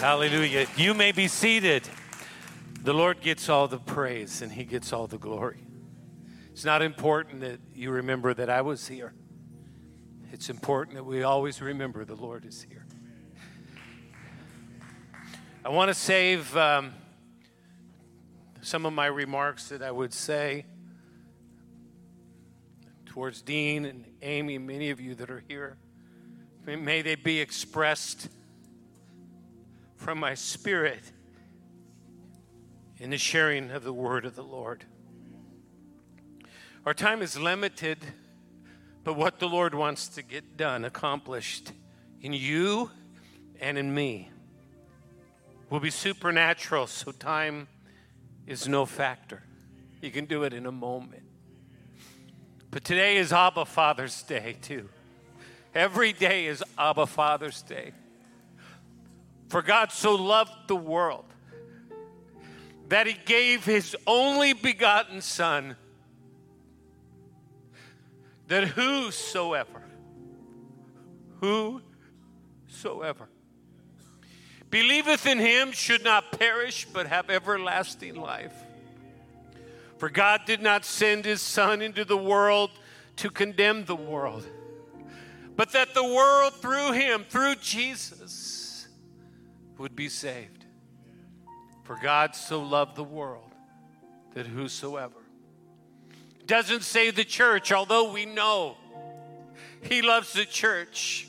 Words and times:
Hallelujah. 0.00 0.66
You 0.76 0.94
may 0.94 1.12
be 1.12 1.28
seated. 1.28 1.88
The 2.82 2.92
Lord 2.92 3.20
gets 3.20 3.48
all 3.48 3.68
the 3.68 3.78
praise 3.78 4.42
and 4.42 4.50
He 4.50 4.64
gets 4.64 4.92
all 4.92 5.06
the 5.06 5.18
glory. 5.18 5.64
It's 6.50 6.64
not 6.64 6.82
important 6.82 7.42
that 7.42 7.60
you 7.72 7.92
remember 7.92 8.34
that 8.34 8.50
I 8.50 8.62
was 8.62 8.88
here, 8.88 9.14
it's 10.32 10.50
important 10.50 10.96
that 10.96 11.04
we 11.04 11.22
always 11.22 11.62
remember 11.62 12.04
the 12.04 12.16
Lord 12.16 12.44
is 12.44 12.62
here. 12.62 12.84
I 15.64 15.68
want 15.68 15.88
to 15.88 15.94
save 15.94 16.56
um, 16.56 16.94
some 18.60 18.86
of 18.86 18.92
my 18.92 19.06
remarks 19.06 19.68
that 19.68 19.82
I 19.82 19.90
would 19.90 20.12
say 20.12 20.66
towards 23.06 23.42
Dean 23.42 23.84
and 23.84 24.04
Amy, 24.22 24.56
and 24.56 24.66
many 24.66 24.90
of 24.90 25.00
you 25.00 25.14
that 25.16 25.30
are 25.30 25.42
here. 25.48 25.76
May 26.66 27.02
they 27.02 27.14
be 27.14 27.40
expressed 27.40 28.28
from 29.96 30.18
my 30.20 30.34
spirit 30.34 31.00
in 32.98 33.10
the 33.10 33.18
sharing 33.18 33.70
of 33.70 33.84
the 33.84 33.92
word 33.92 34.24
of 34.24 34.36
the 34.36 34.42
Lord. 34.42 34.84
Our 36.84 36.94
time 36.94 37.22
is 37.22 37.38
limited, 37.38 37.98
but 39.04 39.14
what 39.14 39.38
the 39.38 39.48
Lord 39.48 39.74
wants 39.74 40.08
to 40.08 40.22
get 40.22 40.56
done, 40.56 40.84
accomplished 40.84 41.72
in 42.20 42.32
you 42.32 42.90
and 43.60 43.78
in 43.78 43.94
me 43.94 44.30
will 45.70 45.80
be 45.80 45.90
supernatural, 45.90 46.86
so 46.86 47.12
time 47.12 47.68
is 48.48 48.66
no 48.66 48.86
factor. 48.86 49.42
You 50.00 50.10
can 50.10 50.24
do 50.24 50.44
it 50.44 50.54
in 50.54 50.64
a 50.64 50.72
moment. 50.72 51.22
But 52.70 52.82
today 52.82 53.18
is 53.18 53.30
Abba 53.30 53.66
Father's 53.66 54.22
Day, 54.22 54.56
too. 54.62 54.88
Every 55.74 56.14
day 56.14 56.46
is 56.46 56.64
Abba 56.78 57.06
Father's 57.06 57.60
Day. 57.60 57.92
For 59.48 59.60
God 59.60 59.92
so 59.92 60.14
loved 60.14 60.66
the 60.66 60.76
world 60.76 61.26
that 62.88 63.06
he 63.06 63.16
gave 63.26 63.66
his 63.66 63.94
only 64.06 64.54
begotten 64.54 65.20
Son, 65.20 65.76
that 68.46 68.68
whosoever, 68.68 69.82
whosoever 71.40 73.28
believeth 74.70 75.26
in 75.26 75.38
him 75.38 75.72
should 75.72 76.04
not 76.04 76.38
perish 76.38 76.86
but 76.92 77.06
have 77.06 77.30
everlasting 77.30 78.14
life. 78.14 78.54
For 79.98 80.08
God 80.08 80.42
did 80.46 80.62
not 80.62 80.84
send 80.84 81.24
his 81.24 81.42
Son 81.42 81.82
into 81.82 82.04
the 82.04 82.16
world 82.16 82.70
to 83.16 83.30
condemn 83.30 83.84
the 83.84 83.96
world, 83.96 84.46
but 85.56 85.72
that 85.72 85.94
the 85.94 86.04
world 86.04 86.54
through 86.54 86.92
him, 86.92 87.24
through 87.28 87.56
Jesus, 87.56 88.86
would 89.76 89.96
be 89.96 90.08
saved. 90.08 90.66
For 91.84 91.98
God 92.00 92.36
so 92.36 92.62
loved 92.62 92.96
the 92.96 93.04
world 93.04 93.52
that 94.34 94.46
whosoever 94.46 95.14
doesn't 96.46 96.82
say 96.82 97.10
the 97.10 97.24
church, 97.24 97.72
although 97.72 98.12
we 98.12 98.26
know 98.26 98.76
he 99.82 100.02
loves 100.02 100.32
the 100.32 100.44
church 100.44 101.27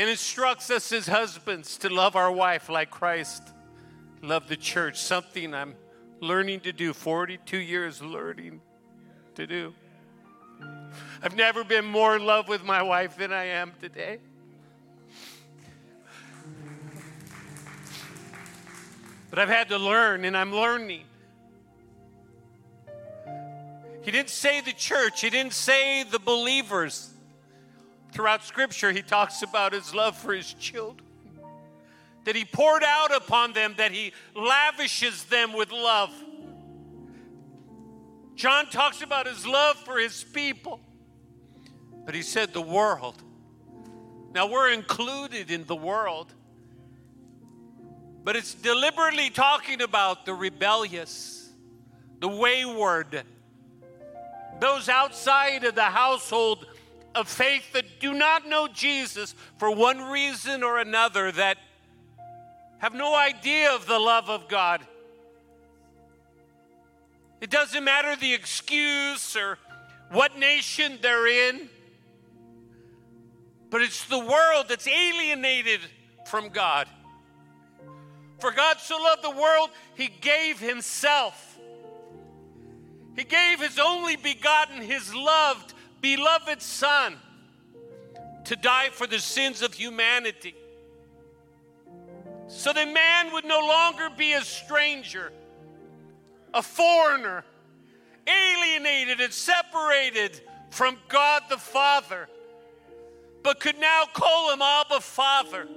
and 0.00 0.08
instructs 0.08 0.70
us 0.70 0.92
as 0.92 1.06
husbands 1.06 1.76
to 1.76 1.90
love 1.90 2.16
our 2.16 2.32
wife 2.32 2.70
like 2.70 2.90
Christ 2.90 3.42
loved 4.22 4.48
the 4.48 4.56
church, 4.56 4.98
something 4.98 5.52
I'm 5.52 5.74
learning 6.20 6.60
to 6.60 6.72
do, 6.72 6.94
42 6.94 7.58
years 7.58 8.00
learning 8.00 8.62
to 9.34 9.46
do. 9.46 9.74
I've 11.22 11.36
never 11.36 11.64
been 11.64 11.84
more 11.84 12.16
in 12.16 12.24
love 12.24 12.48
with 12.48 12.64
my 12.64 12.82
wife 12.82 13.18
than 13.18 13.30
I 13.30 13.44
am 13.44 13.74
today. 13.78 14.20
But 19.28 19.38
I've 19.38 19.50
had 19.50 19.68
to 19.68 19.76
learn, 19.76 20.24
and 20.24 20.34
I'm 20.34 20.54
learning. 20.54 21.04
He 24.00 24.10
didn't 24.10 24.30
say 24.30 24.62
the 24.62 24.72
church, 24.72 25.20
he 25.20 25.28
didn't 25.28 25.52
say 25.52 26.04
the 26.04 26.18
believers. 26.18 27.10
Throughout 28.12 28.44
Scripture, 28.44 28.92
he 28.92 29.02
talks 29.02 29.42
about 29.42 29.72
his 29.72 29.94
love 29.94 30.16
for 30.16 30.32
his 30.32 30.52
children, 30.54 31.06
that 32.24 32.34
he 32.34 32.44
poured 32.44 32.82
out 32.82 33.14
upon 33.14 33.52
them, 33.52 33.74
that 33.78 33.92
he 33.92 34.12
lavishes 34.34 35.24
them 35.24 35.52
with 35.52 35.70
love. 35.70 36.12
John 38.34 38.66
talks 38.66 39.02
about 39.02 39.26
his 39.26 39.46
love 39.46 39.76
for 39.76 39.98
his 39.98 40.24
people, 40.24 40.80
but 42.04 42.14
he 42.14 42.22
said 42.22 42.52
the 42.52 42.62
world. 42.62 43.22
Now 44.32 44.46
we're 44.46 44.70
included 44.70 45.50
in 45.50 45.64
the 45.66 45.76
world, 45.76 46.32
but 48.24 48.36
it's 48.36 48.54
deliberately 48.54 49.30
talking 49.30 49.82
about 49.82 50.26
the 50.26 50.34
rebellious, 50.34 51.50
the 52.20 52.28
wayward, 52.28 53.24
those 54.60 54.88
outside 54.88 55.64
of 55.64 55.74
the 55.74 55.82
household 55.82 56.66
of 57.14 57.28
faith 57.28 57.72
that 57.72 58.00
do 58.00 58.12
not 58.12 58.46
know 58.46 58.68
Jesus 58.68 59.34
for 59.58 59.74
one 59.74 60.10
reason 60.10 60.62
or 60.62 60.78
another, 60.78 61.32
that 61.32 61.58
have 62.78 62.94
no 62.94 63.14
idea 63.14 63.74
of 63.74 63.86
the 63.86 63.98
love 63.98 64.30
of 64.30 64.48
God. 64.48 64.86
It 67.40 67.50
doesn't 67.50 67.84
matter 67.84 68.16
the 68.16 68.34
excuse 68.34 69.36
or 69.36 69.58
what 70.10 70.38
nation 70.38 70.98
they're 71.00 71.26
in, 71.26 71.68
but 73.70 73.82
it's 73.82 74.04
the 74.04 74.18
world 74.18 74.66
that's 74.68 74.86
alienated 74.86 75.80
from 76.26 76.48
God. 76.50 76.86
For 78.40 78.50
God 78.50 78.78
so 78.78 78.96
loved 78.96 79.22
the 79.22 79.30
world, 79.30 79.70
He 79.94 80.08
gave 80.08 80.58
Himself. 80.58 81.58
He 83.16 83.24
gave 83.24 83.60
His 83.60 83.78
only 83.78 84.16
begotten, 84.16 84.80
His 84.80 85.14
loved 85.14 85.74
beloved 86.00 86.62
Son 86.62 87.16
to 88.44 88.56
die 88.56 88.88
for 88.90 89.06
the 89.06 89.18
sins 89.18 89.62
of 89.62 89.74
humanity. 89.74 90.54
So 92.48 92.72
that 92.72 92.92
man 92.92 93.32
would 93.32 93.44
no 93.44 93.60
longer 93.60 94.08
be 94.16 94.32
a 94.32 94.42
stranger, 94.42 95.32
a 96.52 96.62
foreigner, 96.62 97.44
alienated 98.26 99.20
and 99.20 99.32
separated 99.32 100.40
from 100.70 100.96
God 101.08 101.42
the 101.48 101.58
Father, 101.58 102.28
but 103.42 103.60
could 103.60 103.78
now 103.78 104.04
call 104.12 104.52
him 104.52 104.62
Abba 104.62 105.00
Father, 105.00 105.68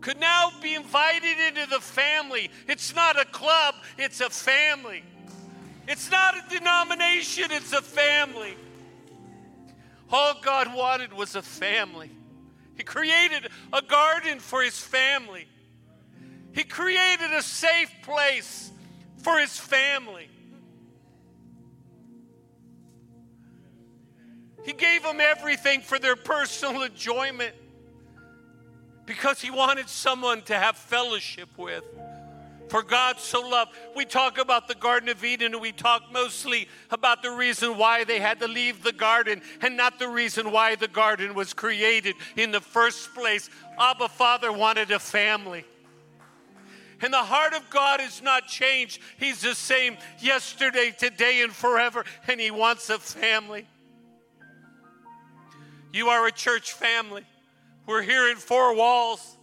could 0.00 0.20
now 0.20 0.52
be 0.62 0.74
invited 0.74 1.38
into 1.48 1.68
the 1.68 1.80
family. 1.80 2.50
It's 2.66 2.94
not 2.94 3.20
a 3.20 3.24
club, 3.26 3.74
it's 3.98 4.20
a 4.20 4.30
family. 4.30 5.02
It's 5.86 6.10
not 6.10 6.34
a 6.36 6.42
denomination, 6.50 7.46
it's 7.50 7.72
a 7.72 7.82
family. 7.82 8.56
All 10.10 10.34
God 10.40 10.74
wanted 10.74 11.12
was 11.12 11.34
a 11.34 11.42
family. 11.42 12.10
He 12.76 12.82
created 12.82 13.48
a 13.72 13.82
garden 13.82 14.38
for 14.38 14.62
his 14.62 14.78
family. 14.78 15.46
He 16.52 16.64
created 16.64 17.32
a 17.32 17.42
safe 17.42 17.90
place 18.02 18.70
for 19.18 19.38
his 19.38 19.58
family. 19.58 20.28
He 24.64 24.72
gave 24.72 25.02
them 25.02 25.20
everything 25.20 25.80
for 25.80 25.98
their 25.98 26.16
personal 26.16 26.82
enjoyment 26.82 27.54
because 29.06 29.40
he 29.40 29.50
wanted 29.50 29.88
someone 29.88 30.42
to 30.42 30.54
have 30.54 30.76
fellowship 30.76 31.48
with. 31.56 31.84
For 32.68 32.82
God 32.82 33.18
so 33.18 33.40
loved. 33.40 33.72
We 33.96 34.04
talk 34.04 34.38
about 34.38 34.68
the 34.68 34.74
Garden 34.74 35.08
of 35.08 35.24
Eden 35.24 35.54
and 35.54 35.62
we 35.62 35.72
talk 35.72 36.12
mostly 36.12 36.68
about 36.90 37.22
the 37.22 37.30
reason 37.30 37.78
why 37.78 38.04
they 38.04 38.20
had 38.20 38.40
to 38.40 38.48
leave 38.48 38.82
the 38.82 38.92
garden 38.92 39.40
and 39.62 39.76
not 39.76 39.98
the 39.98 40.08
reason 40.08 40.52
why 40.52 40.74
the 40.74 40.88
garden 40.88 41.34
was 41.34 41.54
created 41.54 42.14
in 42.36 42.50
the 42.50 42.60
first 42.60 43.14
place. 43.14 43.48
Abba 43.78 44.08
Father 44.08 44.52
wanted 44.52 44.90
a 44.90 44.98
family. 44.98 45.64
And 47.00 47.12
the 47.12 47.18
heart 47.18 47.54
of 47.54 47.70
God 47.70 48.00
is 48.00 48.20
not 48.22 48.48
changed. 48.48 49.00
He's 49.18 49.40
the 49.40 49.54
same 49.54 49.96
yesterday, 50.20 50.92
today, 50.96 51.42
and 51.42 51.52
forever, 51.52 52.04
and 52.26 52.40
He 52.40 52.50
wants 52.50 52.90
a 52.90 52.98
family. 52.98 53.66
You 55.92 56.08
are 56.08 56.26
a 56.26 56.32
church 56.32 56.72
family. 56.72 57.24
We're 57.86 58.02
here 58.02 58.28
in 58.28 58.36
four 58.36 58.74
walls. 58.74 59.37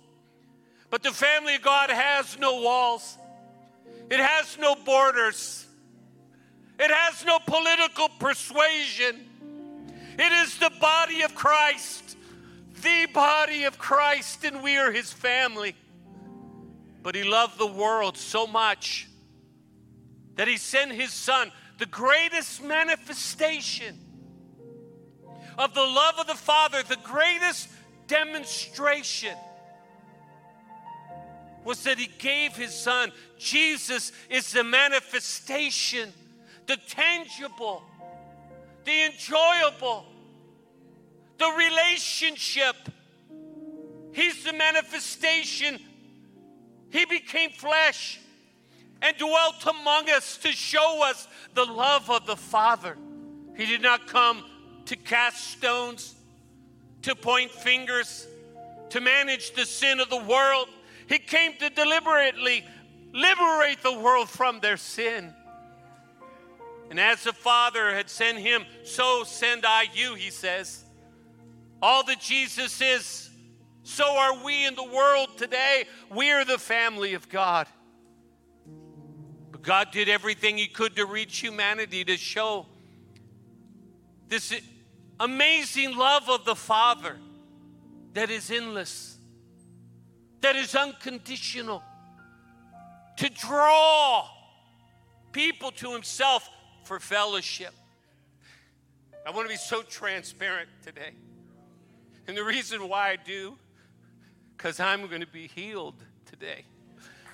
But 0.89 1.03
the 1.03 1.11
family 1.11 1.55
of 1.55 1.61
God 1.61 1.89
has 1.89 2.37
no 2.39 2.61
walls, 2.61 3.17
it 4.09 4.19
has 4.19 4.57
no 4.57 4.75
borders, 4.75 5.65
it 6.79 6.91
has 6.91 7.25
no 7.25 7.39
political 7.39 8.09
persuasion. 8.19 9.31
It 10.17 10.31
is 10.31 10.57
the 10.59 10.71
body 10.79 11.23
of 11.23 11.35
Christ, 11.35 12.15
the 12.81 13.07
body 13.13 13.65
of 13.65 13.77
Christ, 13.77 14.45
and 14.45 14.63
we 14.63 14.77
are 14.77 14.89
his 14.89 15.11
family. 15.11 15.75
But 17.03 17.15
he 17.15 17.23
loved 17.23 17.59
the 17.59 17.67
world 17.67 18.17
so 18.17 18.47
much 18.47 19.09
that 20.35 20.47
He 20.47 20.57
sent 20.57 20.91
His 20.91 21.13
Son, 21.13 21.51
the 21.77 21.85
greatest 21.85 22.63
manifestation 22.63 23.99
of 25.57 25.73
the 25.73 25.81
love 25.81 26.15
of 26.19 26.27
the 26.27 26.35
Father, 26.35 26.83
the 26.83 26.97
greatest 27.03 27.69
demonstration 28.07 29.35
was 31.65 31.83
that 31.83 31.97
He 31.97 32.09
gave 32.19 32.55
His 32.55 32.73
Son. 32.73 33.11
Jesus 33.37 34.11
is 34.29 34.53
the 34.53 34.63
manifestation, 34.63 36.13
the 36.67 36.77
tangible, 36.87 37.83
the 38.85 39.05
enjoyable, 39.07 40.05
the 41.37 41.51
relationship. 41.57 42.75
He's 44.13 44.43
the 44.43 44.53
manifestation. 44.53 45.79
He 46.91 47.05
became 47.05 47.49
flesh 47.49 48.19
and 49.01 49.17
dwelt 49.17 49.65
among 49.67 50.09
us 50.09 50.37
to 50.37 50.51
show 50.51 51.03
us 51.03 51.27
the 51.53 51.65
love 51.65 52.09
of 52.09 52.25
the 52.25 52.37
Father. 52.37 52.95
He 53.57 53.65
did 53.65 53.81
not 53.81 54.07
come 54.07 54.45
to 54.85 54.95
cast 54.95 55.47
stones, 55.47 56.15
to 57.01 57.15
point 57.15 57.51
fingers, 57.51 58.27
to 58.89 59.01
manage 59.01 59.53
the 59.53 59.65
sin 59.65 59.99
of 59.99 60.09
the 60.09 60.21
world. 60.21 60.69
He 61.07 61.19
came 61.19 61.53
to 61.57 61.69
deliberately 61.69 62.65
liberate 63.13 63.81
the 63.83 63.97
world 63.97 64.29
from 64.29 64.59
their 64.59 64.77
sin. 64.77 65.33
And 66.89 66.99
as 66.99 67.23
the 67.23 67.33
Father 67.33 67.93
had 67.93 68.09
sent 68.09 68.37
him, 68.37 68.63
so 68.83 69.23
send 69.23 69.65
I 69.65 69.87
you, 69.93 70.15
he 70.15 70.29
says. 70.29 70.83
All 71.81 72.03
that 72.05 72.19
Jesus 72.19 72.81
is, 72.81 73.29
so 73.83 74.05
are 74.17 74.43
we 74.43 74.65
in 74.65 74.75
the 74.75 74.83
world 74.83 75.37
today. 75.37 75.85
We 76.09 76.31
are 76.31 76.45
the 76.45 76.57
family 76.57 77.13
of 77.13 77.29
God. 77.29 77.67
But 79.51 79.61
God 79.61 79.91
did 79.91 80.09
everything 80.09 80.57
he 80.57 80.67
could 80.67 80.95
to 80.95 81.05
reach 81.05 81.39
humanity 81.39 82.03
to 82.05 82.17
show 82.17 82.65
this 84.27 84.59
amazing 85.19 85.95
love 85.95 86.29
of 86.29 86.45
the 86.45 86.55
Father 86.55 87.17
that 88.13 88.29
is 88.29 88.49
endless, 88.49 89.14
that 90.45 90.55
is 90.55 90.75
unconditional, 90.75 91.81
to 93.17 93.27
draw 93.29 94.27
people 95.31 95.71
to 95.71 95.91
Himself 95.91 96.47
for 96.83 96.99
fellowship. 96.99 97.73
I 99.25 99.31
want 99.31 99.47
to 99.47 99.49
be 99.51 99.57
so 99.57 99.81
transparent 99.81 100.69
today. 100.83 101.13
And 102.27 102.37
the 102.37 102.43
reason 102.43 102.87
why 102.87 103.09
I 103.09 103.15
do, 103.15 103.57
because 104.55 104.79
I'm 104.79 105.07
going 105.07 105.21
to 105.21 105.27
be 105.27 105.47
healed 105.47 105.95
today. 106.27 106.65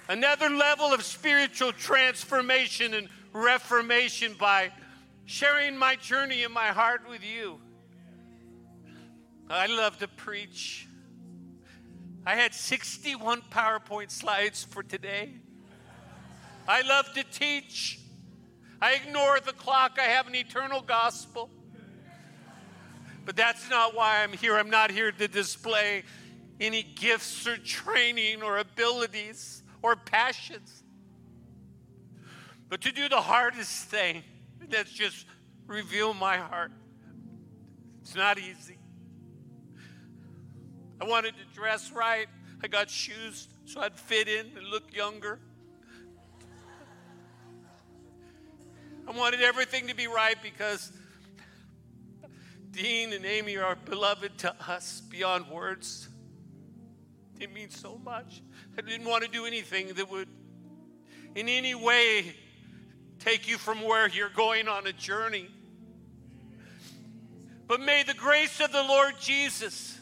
Another 0.08 0.50
level 0.50 0.94
of 0.94 1.04
spiritual 1.04 1.74
transformation 1.74 2.94
and 2.94 3.10
reformation 3.34 4.36
by 4.40 4.72
sharing 5.26 5.76
my 5.76 5.98
journey 5.98 6.44
in 6.44 6.52
my 6.54 6.68
heart 6.68 7.02
with 7.10 7.26
you. 7.26 7.60
I 9.50 9.66
love 9.66 9.98
to 9.98 10.08
preach. 10.08 10.88
I 12.26 12.36
had 12.36 12.54
61 12.54 13.42
PowerPoint 13.52 14.12
slides 14.12 14.64
for 14.64 14.84
today. 14.84 15.34
I 16.68 16.82
love 16.82 17.12
to 17.14 17.24
teach. 17.24 18.00
I 18.82 18.94
ignore 18.94 19.40
the 19.40 19.54
clock. 19.54 19.98
I 20.00 20.04
have 20.04 20.28
an 20.28 20.36
eternal 20.36 20.82
gospel. 20.82 21.50
But 23.26 23.36
that's 23.36 23.70
not 23.70 23.96
why 23.96 24.24
I'm 24.24 24.34
here. 24.34 24.56
I'm 24.56 24.70
not 24.70 24.92
here 24.92 25.12
to 25.12 25.28
display 25.28 26.04
any 26.60 26.84
gifts 26.84 27.48
or 27.48 27.58
training 27.58 28.44
or 28.44 28.60
abilities 28.60 29.64
or 29.82 29.96
passions. 29.96 30.84
But 32.70 32.82
to 32.82 32.92
do 32.92 33.10
the 33.10 33.22
hardest 33.22 33.86
thing, 33.86 34.24
that's 34.70 34.92
just 34.92 35.26
reveal 35.66 36.14
my 36.14 36.38
heart. 36.38 36.72
It's 38.02 38.16
not 38.16 38.38
easy. 38.38 38.78
I 41.02 41.06
wanted 41.06 41.34
to 41.36 41.56
dress 41.56 41.92
right. 41.92 42.28
I 42.64 42.68
got 42.68 42.90
shoes 42.90 43.48
so 43.66 43.82
I'd 43.82 43.98
fit 43.98 44.28
in 44.28 44.46
and 44.56 44.68
look 44.68 44.94
younger. 44.94 45.40
I 49.08 49.12
wanted 49.12 49.42
everything 49.42 49.88
to 49.88 49.96
be 49.96 50.06
right 50.08 50.36
because 50.44 50.92
Dean 52.70 53.14
and 53.14 53.26
Amy 53.26 53.58
are 53.58 53.76
beloved 53.76 54.38
to 54.40 54.54
us 54.70 55.02
beyond 55.10 55.48
words. 55.50 56.08
It 57.40 57.52
means 57.52 57.80
so 57.80 57.98
much. 58.04 58.44
I 58.78 58.82
didn't 58.82 59.08
want 59.08 59.24
to 59.24 59.30
do 59.30 59.46
anything 59.46 59.88
that 59.96 60.10
would, 60.12 60.28
in 61.34 61.50
any 61.50 61.74
way, 61.74 62.36
take 63.20 63.50
you 63.50 63.58
from 63.58 63.82
where 63.82 64.08
you're 64.08 64.30
going 64.30 64.68
on 64.68 64.86
a 64.86 64.94
journey. 64.94 65.48
But 67.68 67.82
may 67.82 68.04
the 68.04 68.14
grace 68.14 68.60
of 68.60 68.72
the 68.72 68.84
Lord 68.84 69.16
Jesus, 69.20 70.00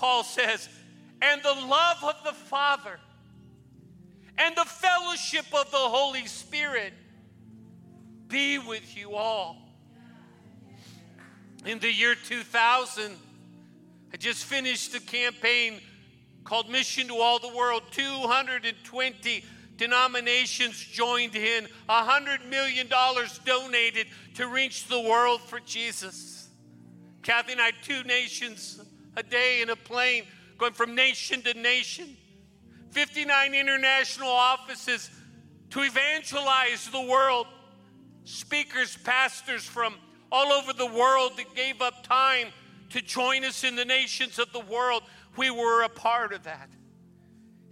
Paul 0.00 0.24
says, 0.24 0.66
and 1.20 1.42
the 1.42 1.52
love 1.52 1.98
of 2.02 2.24
the 2.24 2.32
Father 2.32 2.98
and 4.38 4.56
the 4.56 4.64
fellowship 4.64 5.44
of 5.52 5.70
the 5.70 5.76
Holy 5.76 6.26
Spirit 6.26 6.94
be 8.26 8.58
with 8.58 8.96
you 8.96 9.14
all. 9.14 9.58
In 11.66 11.78
the 11.80 11.92
year 11.92 12.14
2000, 12.14 13.14
I 14.14 14.16
just 14.16 14.46
finished 14.46 14.94
a 14.94 15.00
campaign 15.00 15.80
called 16.44 16.70
Mission 16.70 17.08
to 17.08 17.16
All 17.16 17.38
the 17.38 17.54
World. 17.54 17.82
220 17.90 19.44
denominations 19.76 20.82
joined 20.82 21.36
in, 21.36 21.68
$100 21.90 22.48
million 22.48 22.88
donated 23.44 24.06
to 24.36 24.46
reach 24.46 24.86
the 24.88 25.00
world 25.00 25.42
for 25.42 25.60
Jesus. 25.60 26.48
Kathy 27.22 27.52
and 27.52 27.60
I, 27.60 27.72
two 27.82 28.02
nations 28.04 28.80
a 29.16 29.22
day 29.22 29.62
in 29.62 29.70
a 29.70 29.76
plane, 29.76 30.24
going 30.58 30.72
from 30.72 30.94
nation 30.94 31.42
to 31.42 31.54
nation. 31.54 32.16
59 32.90 33.54
international 33.54 34.28
offices 34.28 35.10
to 35.70 35.82
evangelize 35.82 36.88
the 36.90 37.00
world 37.00 37.46
speakers, 38.24 38.96
pastors 39.04 39.64
from 39.64 39.94
all 40.32 40.52
over 40.52 40.72
the 40.72 40.86
world 40.86 41.32
that 41.36 41.54
gave 41.54 41.80
up 41.80 42.04
time 42.04 42.48
to 42.90 43.00
join 43.00 43.44
us 43.44 43.64
in 43.64 43.76
the 43.76 43.84
nations 43.84 44.38
of 44.38 44.52
the 44.52 44.60
world. 44.60 45.02
We 45.36 45.50
were 45.50 45.82
a 45.82 45.88
part 45.88 46.32
of 46.32 46.42
that. 46.44 46.68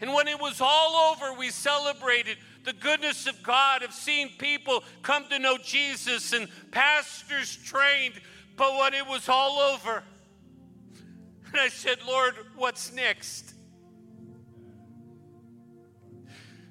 And 0.01 0.13
when 0.13 0.29
it 0.29 0.41
was 0.41 0.61
all 0.61 1.13
over, 1.13 1.39
we 1.39 1.51
celebrated 1.51 2.39
the 2.65 2.73
goodness 2.73 3.27
of 3.27 3.43
God, 3.43 3.83
of 3.83 3.93
seeing 3.93 4.29
people 4.39 4.85
come 5.03 5.25
to 5.29 5.39
know 5.39 5.59
Jesus 5.59 6.33
and 6.33 6.49
pastors 6.71 7.57
trained. 7.57 8.15
But 8.57 8.79
when 8.79 8.95
it 8.95 9.07
was 9.07 9.29
all 9.29 9.59
over, 9.59 10.03
and 11.53 11.61
I 11.61 11.69
said, 11.69 11.99
Lord, 12.07 12.35
what's 12.57 12.93
next? 12.93 13.55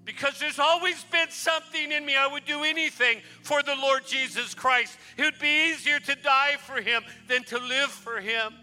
because 0.07 0.39
there's 0.39 0.57
always 0.57 1.03
been 1.03 1.29
something 1.29 1.91
in 1.91 2.05
me. 2.05 2.15
I 2.15 2.27
would 2.27 2.45
do 2.45 2.63
anything 2.63 3.19
for 3.43 3.61
the 3.61 3.75
Lord 3.75 4.07
Jesus 4.07 4.53
Christ. 4.53 4.97
It 5.17 5.23
would 5.23 5.37
be 5.37 5.69
easier 5.69 5.99
to 5.99 6.15
die 6.15 6.55
for 6.59 6.79
him 6.79 7.03
than 7.27 7.43
to 7.43 7.59
live 7.59 7.91
for 7.91 8.21
him. 8.21 8.53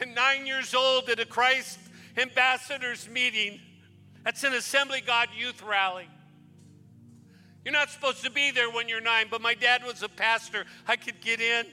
And 0.00 0.14
nine 0.14 0.46
years 0.46 0.72
old 0.74 1.10
at 1.10 1.20
a 1.20 1.26
Christ 1.26 1.78
ambassadors 2.16 3.10
meeting, 3.10 3.60
that's 4.24 4.42
an 4.42 4.54
Assembly 4.54 5.02
God 5.06 5.28
youth 5.36 5.62
rally. 5.62 6.08
You're 7.62 7.74
not 7.74 7.90
supposed 7.90 8.24
to 8.24 8.30
be 8.30 8.50
there 8.50 8.70
when 8.70 8.88
you're 8.88 9.02
nine, 9.02 9.26
but 9.30 9.42
my 9.42 9.52
dad 9.52 9.84
was 9.84 10.02
a 10.02 10.08
pastor. 10.08 10.64
I 10.88 10.96
could 10.96 11.20
get 11.20 11.42
in. 11.42 11.66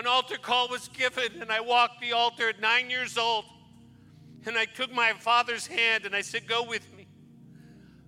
An 0.00 0.06
altar 0.06 0.38
call 0.38 0.68
was 0.68 0.88
given, 0.88 1.42
and 1.42 1.52
I 1.52 1.60
walked 1.60 2.00
the 2.00 2.12
altar 2.12 2.48
at 2.48 2.58
nine 2.58 2.88
years 2.88 3.18
old. 3.18 3.44
And 4.46 4.56
I 4.56 4.64
took 4.64 4.90
my 4.90 5.12
father's 5.12 5.66
hand 5.66 6.06
and 6.06 6.16
I 6.16 6.22
said, 6.22 6.46
Go 6.46 6.62
with 6.62 6.90
me. 6.96 7.06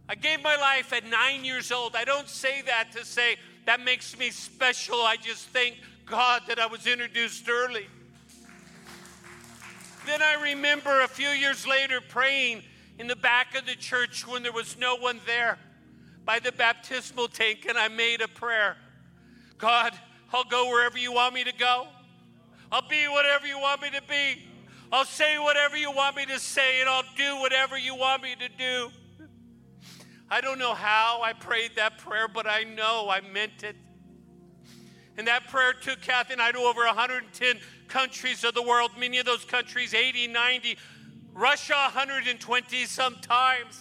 I 0.08 0.14
gave 0.14 0.42
my 0.42 0.56
life 0.56 0.94
at 0.94 1.04
nine 1.04 1.44
years 1.44 1.70
old. 1.70 1.94
I 1.94 2.04
don't 2.04 2.30
say 2.30 2.62
that 2.62 2.92
to 2.92 3.04
say 3.04 3.37
that 3.66 3.80
makes 3.80 4.18
me 4.18 4.30
special. 4.30 5.02
I 5.02 5.16
just 5.16 5.49
thank 5.49 5.76
God 6.06 6.44
that 6.49 6.58
I 6.58 6.64
was 6.64 6.87
introduced 6.87 7.46
early. 7.50 7.87
Then 10.06 10.22
I 10.22 10.40
remember 10.42 11.02
a 11.02 11.08
few 11.08 11.28
years 11.28 11.66
later 11.66 12.00
praying 12.00 12.62
in 12.99 13.06
the 13.06 13.16
back 13.16 13.54
of 13.54 13.66
the 13.66 13.75
church 13.75 14.26
when 14.26 14.42
there 14.42 14.50
was 14.50 14.78
no 14.78 14.96
one 14.96 15.20
there 15.26 15.58
by 16.25 16.38
the 16.38 16.52
baptismal 16.52 17.28
tank, 17.28 17.66
and 17.68 17.76
I 17.76 17.88
made 17.88 18.22
a 18.22 18.28
prayer 18.28 18.78
God, 19.58 19.92
I'll 20.32 20.44
go 20.44 20.68
wherever 20.68 20.98
you 20.98 21.12
want 21.12 21.34
me 21.34 21.44
to 21.44 21.52
go. 21.52 21.86
I'll 22.70 22.88
be 22.88 23.06
whatever 23.08 23.46
you 23.46 23.58
want 23.58 23.82
me 23.82 23.90
to 23.90 24.02
be. 24.08 24.42
I'll 24.90 25.04
say 25.04 25.38
whatever 25.38 25.76
you 25.76 25.90
want 25.90 26.16
me 26.16 26.26
to 26.26 26.38
say, 26.38 26.80
and 26.80 26.88
I'll 26.88 27.04
do 27.16 27.40
whatever 27.40 27.78
you 27.78 27.94
want 27.94 28.22
me 28.22 28.34
to 28.36 28.48
do. 28.48 28.90
I 30.30 30.40
don't 30.40 30.58
know 30.58 30.74
how 30.74 31.20
I 31.22 31.34
prayed 31.34 31.72
that 31.76 31.98
prayer, 31.98 32.28
but 32.28 32.46
I 32.46 32.64
know 32.64 33.10
I 33.10 33.20
meant 33.20 33.62
it. 33.62 33.76
And 35.18 35.26
that 35.26 35.48
prayer 35.48 35.74
took 35.74 36.00
Kathy 36.00 36.32
and 36.32 36.40
I 36.40 36.52
to 36.52 36.58
over 36.58 36.84
110 36.86 37.58
countries 37.88 38.42
of 38.44 38.54
the 38.54 38.62
world, 38.62 38.92
many 38.98 39.18
of 39.18 39.26
those 39.26 39.44
countries 39.44 39.92
80, 39.92 40.28
90, 40.28 40.78
Russia 41.34 41.74
120 41.74 42.84
sometimes. 42.86 43.80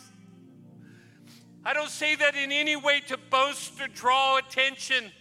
I 1.64 1.74
don't 1.74 1.90
say 1.90 2.16
that 2.16 2.36
in 2.36 2.52
any 2.52 2.76
way 2.76 3.02
to 3.08 3.18
boast 3.18 3.80
or 3.80 3.88
draw 3.88 4.38
attention, 4.38 5.12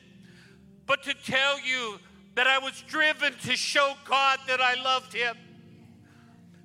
but 0.91 1.05
to 1.05 1.15
tell 1.15 1.61
you 1.61 2.01
that 2.35 2.49
I 2.49 2.59
was 2.59 2.83
driven 2.89 3.33
to 3.45 3.55
show 3.55 3.95
God 4.05 4.41
that 4.49 4.61
I 4.61 4.75
loved 4.83 5.13
Him. 5.13 5.37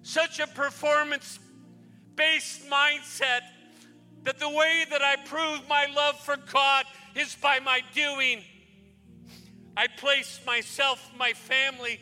Such 0.01 0.39
a 0.39 0.47
performance 0.47 1.37
based 2.15 2.67
mindset 2.67 3.41
that 4.23 4.39
the 4.39 4.49
way 4.49 4.83
that 4.89 5.03
I 5.03 5.17
prove 5.17 5.69
my 5.69 5.85
love 5.95 6.19
for 6.19 6.37
God 6.37 6.85
is 7.13 7.35
by 7.35 7.59
my 7.59 7.81
doing. 7.93 8.41
I 9.77 9.85
placed 9.95 10.43
myself, 10.43 11.07
my 11.19 11.33
family, 11.33 11.99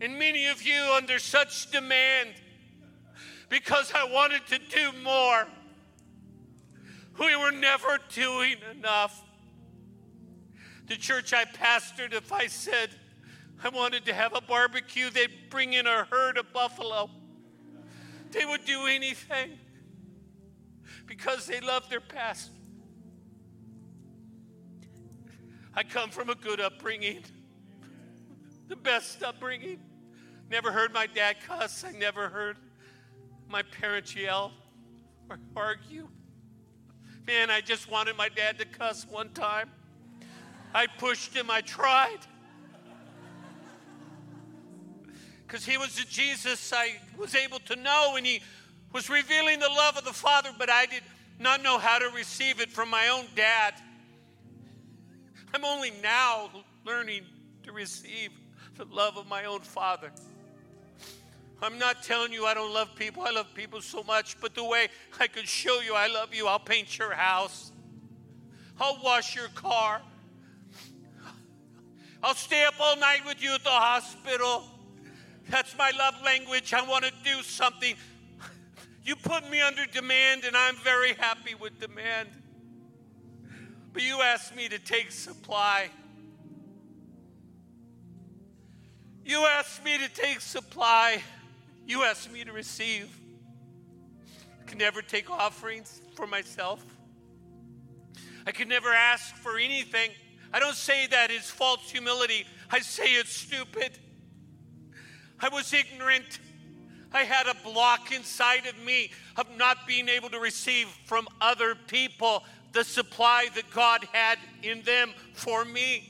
and 0.00 0.18
many 0.18 0.48
of 0.48 0.64
you 0.64 0.92
under 0.96 1.20
such 1.20 1.70
demand 1.70 2.30
because 3.48 3.92
I 3.94 4.10
wanted 4.10 4.44
to 4.48 4.58
do 4.58 4.90
more. 5.04 5.46
We 7.20 7.36
were 7.36 7.52
never 7.52 8.00
doing 8.12 8.56
enough. 8.72 9.22
The 10.90 10.96
church 10.96 11.32
I 11.32 11.44
pastored, 11.44 12.12
if 12.12 12.32
I 12.32 12.48
said 12.48 12.90
I 13.62 13.68
wanted 13.68 14.04
to 14.06 14.12
have 14.12 14.34
a 14.34 14.40
barbecue, 14.40 15.08
they'd 15.08 15.48
bring 15.48 15.74
in 15.74 15.86
a 15.86 16.02
herd 16.10 16.36
of 16.36 16.52
buffalo. 16.52 17.08
They 18.32 18.44
would 18.44 18.64
do 18.64 18.86
anything 18.88 19.56
because 21.06 21.46
they 21.46 21.60
love 21.60 21.88
their 21.88 22.00
pastor. 22.00 22.52
I 25.74 25.84
come 25.84 26.10
from 26.10 26.28
a 26.28 26.34
good 26.34 26.60
upbringing, 26.60 27.22
the 28.66 28.74
best 28.74 29.22
upbringing. 29.22 29.78
Never 30.50 30.72
heard 30.72 30.92
my 30.92 31.06
dad 31.06 31.36
cuss. 31.46 31.84
I 31.84 31.92
never 31.92 32.28
heard 32.28 32.56
my 33.48 33.62
parents 33.62 34.16
yell 34.16 34.50
or 35.28 35.38
argue. 35.54 36.08
Man, 37.28 37.48
I 37.48 37.60
just 37.60 37.88
wanted 37.88 38.16
my 38.16 38.28
dad 38.28 38.58
to 38.58 38.64
cuss 38.64 39.06
one 39.08 39.28
time. 39.28 39.70
I 40.74 40.86
pushed 40.86 41.34
him, 41.34 41.50
I 41.50 41.60
tried. 41.60 42.18
Because 45.46 45.64
he 45.64 45.76
was 45.76 45.96
the 45.96 46.04
Jesus 46.04 46.72
I 46.72 47.00
was 47.18 47.34
able 47.34 47.58
to 47.60 47.76
know, 47.76 48.14
and 48.16 48.24
he 48.24 48.40
was 48.92 49.10
revealing 49.10 49.58
the 49.58 49.68
love 49.68 49.96
of 49.96 50.04
the 50.04 50.12
Father, 50.12 50.50
but 50.56 50.70
I 50.70 50.86
did 50.86 51.02
not 51.38 51.62
know 51.62 51.78
how 51.78 51.98
to 51.98 52.08
receive 52.14 52.60
it 52.60 52.70
from 52.70 52.88
my 52.88 53.08
own 53.08 53.24
dad. 53.34 53.74
I'm 55.52 55.64
only 55.64 55.92
now 56.02 56.50
learning 56.84 57.24
to 57.64 57.72
receive 57.72 58.30
the 58.76 58.84
love 58.84 59.16
of 59.16 59.26
my 59.26 59.46
own 59.46 59.60
Father. 59.60 60.12
I'm 61.62 61.78
not 61.78 62.02
telling 62.02 62.32
you 62.32 62.46
I 62.46 62.54
don't 62.54 62.72
love 62.72 62.94
people. 62.94 63.24
I 63.24 63.30
love 63.30 63.52
people 63.54 63.82
so 63.82 64.02
much, 64.02 64.40
but 64.40 64.54
the 64.54 64.64
way 64.64 64.88
I 65.18 65.26
could 65.26 65.46
show 65.46 65.80
you 65.80 65.94
I 65.94 66.06
love 66.06 66.34
you, 66.34 66.46
I'll 66.46 66.58
paint 66.58 66.96
your 66.96 67.12
house. 67.12 67.72
I'll 68.80 68.98
wash 69.02 69.36
your 69.36 69.48
car. 69.48 70.00
I'll 72.22 72.34
stay 72.34 72.64
up 72.64 72.74
all 72.78 72.96
night 72.96 73.20
with 73.24 73.42
you 73.42 73.54
at 73.54 73.64
the 73.64 73.70
hospital. 73.70 74.64
That's 75.48 75.76
my 75.78 75.90
love 75.98 76.14
language. 76.22 76.74
I 76.74 76.86
want 76.86 77.04
to 77.04 77.12
do 77.24 77.42
something. 77.42 77.94
You 79.02 79.16
put 79.16 79.50
me 79.50 79.60
under 79.60 79.86
demand, 79.86 80.44
and 80.44 80.54
I'm 80.54 80.76
very 80.76 81.14
happy 81.14 81.54
with 81.54 81.80
demand. 81.80 82.28
But 83.92 84.02
you 84.02 84.20
asked 84.20 84.54
me 84.54 84.68
to 84.68 84.78
take 84.78 85.10
supply. 85.10 85.88
You 89.24 89.46
asked 89.46 89.82
me 89.82 89.96
to 89.98 90.08
take 90.08 90.40
supply. 90.40 91.22
You 91.86 92.04
asked 92.04 92.30
me 92.30 92.44
to 92.44 92.52
receive. 92.52 93.08
I 94.60 94.64
can 94.68 94.78
never 94.78 95.00
take 95.00 95.30
offerings 95.30 96.02
for 96.14 96.26
myself. 96.26 96.84
I 98.46 98.52
can 98.52 98.68
never 98.68 98.90
ask 98.90 99.34
for 99.36 99.58
anything. 99.58 100.10
I 100.52 100.58
don't 100.58 100.74
say 100.74 101.06
that 101.08 101.30
it's 101.30 101.50
false 101.50 101.90
humility. 101.90 102.44
I 102.70 102.80
say 102.80 103.04
it's 103.14 103.34
stupid. 103.34 103.98
I 105.40 105.48
was 105.48 105.72
ignorant. 105.72 106.40
I 107.12 107.22
had 107.22 107.46
a 107.46 107.54
block 107.64 108.12
inside 108.12 108.66
of 108.66 108.78
me 108.84 109.10
of 109.36 109.46
not 109.56 109.86
being 109.86 110.08
able 110.08 110.28
to 110.30 110.38
receive 110.38 110.88
from 111.06 111.28
other 111.40 111.74
people 111.74 112.44
the 112.72 112.84
supply 112.84 113.48
that 113.54 113.70
God 113.70 114.06
had 114.12 114.38
in 114.62 114.82
them 114.82 115.12
for 115.34 115.64
me. 115.64 116.06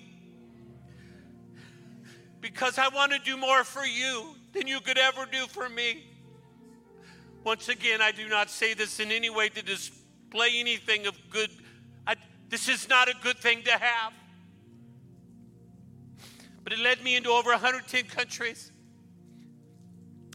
Because 2.41 2.79
I 2.79 2.89
want 2.89 3.13
to 3.13 3.19
do 3.19 3.37
more 3.37 3.65
for 3.65 3.85
you 3.85 4.35
than 4.53 4.67
you 4.67 4.81
could 4.81 4.99
ever 4.99 5.27
do 5.31 5.47
for 5.47 5.69
me. 5.69 6.07
Once 7.45 7.69
again, 7.69 8.03
I 8.03 8.13
do 8.13 8.29
not 8.29 8.51
say 8.51 8.75
this 8.75 9.01
in 9.01 9.11
any 9.11 9.31
way 9.31 9.49
to 9.49 9.63
display 9.63 10.59
anything 10.59 11.07
of 11.07 11.17
good. 11.31 11.51
I, 12.07 12.17
this 12.49 12.69
is 12.69 12.89
not 12.89 13.09
a 13.09 13.15
good 13.23 13.39
thing 13.39 13.63
to 13.63 13.73
have. 13.73 14.13
But 16.63 16.73
it 16.73 16.79
led 16.79 17.03
me 17.03 17.17
into 17.17 17.31
over 17.31 17.51
110 17.51 18.05
countries. 18.05 18.71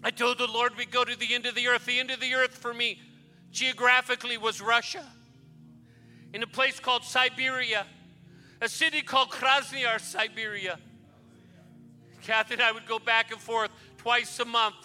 I 0.04 0.12
told 0.12 0.38
the 0.38 0.48
Lord 0.48 0.76
we'd 0.78 0.92
go 0.92 1.04
to 1.04 1.16
the 1.18 1.34
end 1.34 1.46
of 1.46 1.56
the 1.56 1.68
earth. 1.68 1.86
The 1.86 2.00
end 2.00 2.12
of 2.12 2.20
the 2.20 2.34
earth 2.36 2.58
for 2.58 2.74
me 2.74 3.00
geographically 3.52 4.38
was 4.38 4.62
Russia, 4.62 5.04
in 6.34 6.44
a 6.44 6.48
place 6.48 6.80
called 6.80 7.04
Siberia, 7.04 7.86
a 8.62 8.68
city 8.68 9.02
called 9.02 9.30
Krasnoyarsk, 9.30 10.02
Siberia. 10.02 10.78
Kathy 12.22 12.56
and 12.56 12.64
I 12.64 12.72
would 12.72 12.88
go 12.88 13.00
back 13.00 13.32
and 13.32 13.40
forth 13.40 13.70
twice 13.98 14.40
a 14.40 14.46
month 14.46 14.76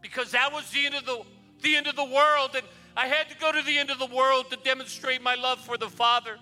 because 0.00 0.32
that 0.32 0.52
was 0.52 0.68
the 0.70 0.86
end 0.86 0.94
of 0.94 1.04
the, 1.04 1.22
the 1.62 1.76
end 1.76 1.86
of 1.86 1.94
the 1.94 2.04
world. 2.04 2.50
And 2.54 2.66
I 2.96 3.06
had 3.06 3.28
to 3.28 3.36
go 3.38 3.52
to 3.52 3.62
the 3.62 3.78
end 3.78 3.90
of 3.90 3.98
the 3.98 4.06
world 4.06 4.50
to 4.50 4.56
demonstrate 4.56 5.22
my 5.22 5.34
love 5.34 5.60
for 5.60 5.76
the 5.76 5.88
Father. 5.88 6.38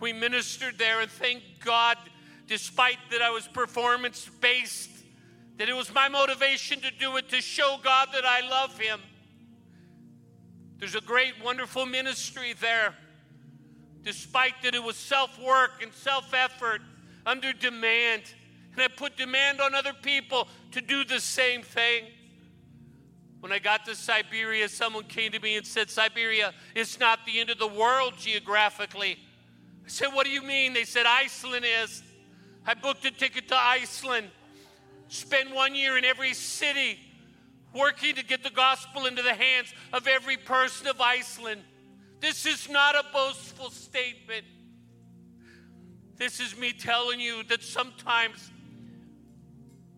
We 0.00 0.12
ministered 0.12 0.78
there, 0.78 1.00
and 1.00 1.10
thank 1.10 1.42
God, 1.64 1.96
despite 2.46 2.98
that 3.10 3.22
I 3.22 3.30
was 3.30 3.48
performance 3.48 4.28
based, 4.40 4.90
that 5.56 5.68
it 5.68 5.74
was 5.74 5.92
my 5.92 6.08
motivation 6.08 6.80
to 6.80 6.90
do 6.98 7.16
it 7.16 7.28
to 7.30 7.40
show 7.40 7.78
God 7.82 8.08
that 8.12 8.24
I 8.24 8.48
love 8.48 8.78
Him. 8.78 9.00
There's 10.78 10.94
a 10.94 11.00
great, 11.00 11.34
wonderful 11.42 11.86
ministry 11.86 12.54
there, 12.60 12.94
despite 14.02 14.54
that 14.62 14.74
it 14.74 14.82
was 14.82 14.96
self 14.96 15.40
work 15.40 15.82
and 15.82 15.92
self 15.92 16.34
effort 16.34 16.82
under 17.24 17.52
demand. 17.52 18.22
And 18.72 18.82
I 18.82 18.88
put 18.88 19.16
demand 19.16 19.60
on 19.60 19.74
other 19.74 19.92
people 19.92 20.48
to 20.72 20.80
do 20.80 21.04
the 21.04 21.20
same 21.20 21.62
thing. 21.62 22.04
When 23.38 23.52
I 23.52 23.58
got 23.58 23.84
to 23.86 23.94
Siberia, 23.94 24.68
someone 24.68 25.04
came 25.04 25.30
to 25.32 25.38
me 25.38 25.56
and 25.56 25.66
said, 25.66 25.90
Siberia 25.90 26.52
is 26.74 26.98
not 26.98 27.20
the 27.26 27.38
end 27.38 27.50
of 27.50 27.58
the 27.58 27.68
world 27.68 28.14
geographically. 28.16 29.18
I 29.84 29.88
said, 29.88 30.08
What 30.08 30.26
do 30.26 30.32
you 30.32 30.42
mean? 30.42 30.72
They 30.72 30.84
said, 30.84 31.06
Iceland 31.06 31.64
is. 31.82 32.02
I 32.66 32.74
booked 32.74 33.04
a 33.04 33.10
ticket 33.10 33.48
to 33.48 33.56
Iceland 33.56 34.30
spend 35.08 35.52
one 35.52 35.74
year 35.74 35.96
in 35.96 36.04
every 36.04 36.34
city 36.34 36.98
working 37.74 38.14
to 38.14 38.24
get 38.24 38.42
the 38.42 38.50
gospel 38.50 39.06
into 39.06 39.22
the 39.22 39.34
hands 39.34 39.72
of 39.92 40.06
every 40.06 40.36
person 40.36 40.86
of 40.86 41.00
Iceland. 41.00 41.62
This 42.20 42.46
is 42.46 42.68
not 42.70 42.94
a 42.94 43.04
boastful 43.12 43.70
statement. 43.70 44.46
This 46.16 46.40
is 46.40 46.56
me 46.56 46.72
telling 46.72 47.20
you 47.20 47.42
that 47.44 47.62
sometimes 47.62 48.50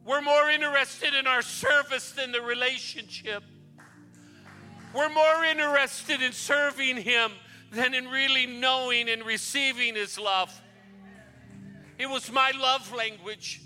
we're 0.04 0.22
more 0.22 0.50
interested 0.50 1.14
in 1.14 1.26
our 1.26 1.42
service 1.42 2.12
than 2.12 2.32
the 2.32 2.40
relationship. 2.40 3.42
We're 4.94 5.12
more 5.12 5.44
interested 5.44 6.22
in 6.22 6.32
serving 6.32 6.98
Him 6.98 7.32
than 7.70 7.92
in 7.92 8.08
really 8.08 8.46
knowing 8.46 9.08
and 9.08 9.24
receiving 9.24 9.94
His 9.94 10.18
love. 10.18 10.58
It 11.98 12.08
was 12.08 12.30
my 12.30 12.52
love 12.52 12.92
language. 12.94 13.62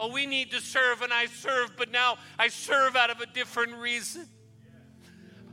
Oh, 0.00 0.10
we 0.10 0.26
need 0.26 0.50
to 0.50 0.60
serve, 0.60 1.02
and 1.02 1.12
I 1.12 1.26
serve, 1.26 1.72
but 1.76 1.90
now 1.90 2.16
I 2.38 2.48
serve 2.48 2.96
out 2.96 3.10
of 3.10 3.20
a 3.20 3.26
different 3.26 3.74
reason. 3.76 4.28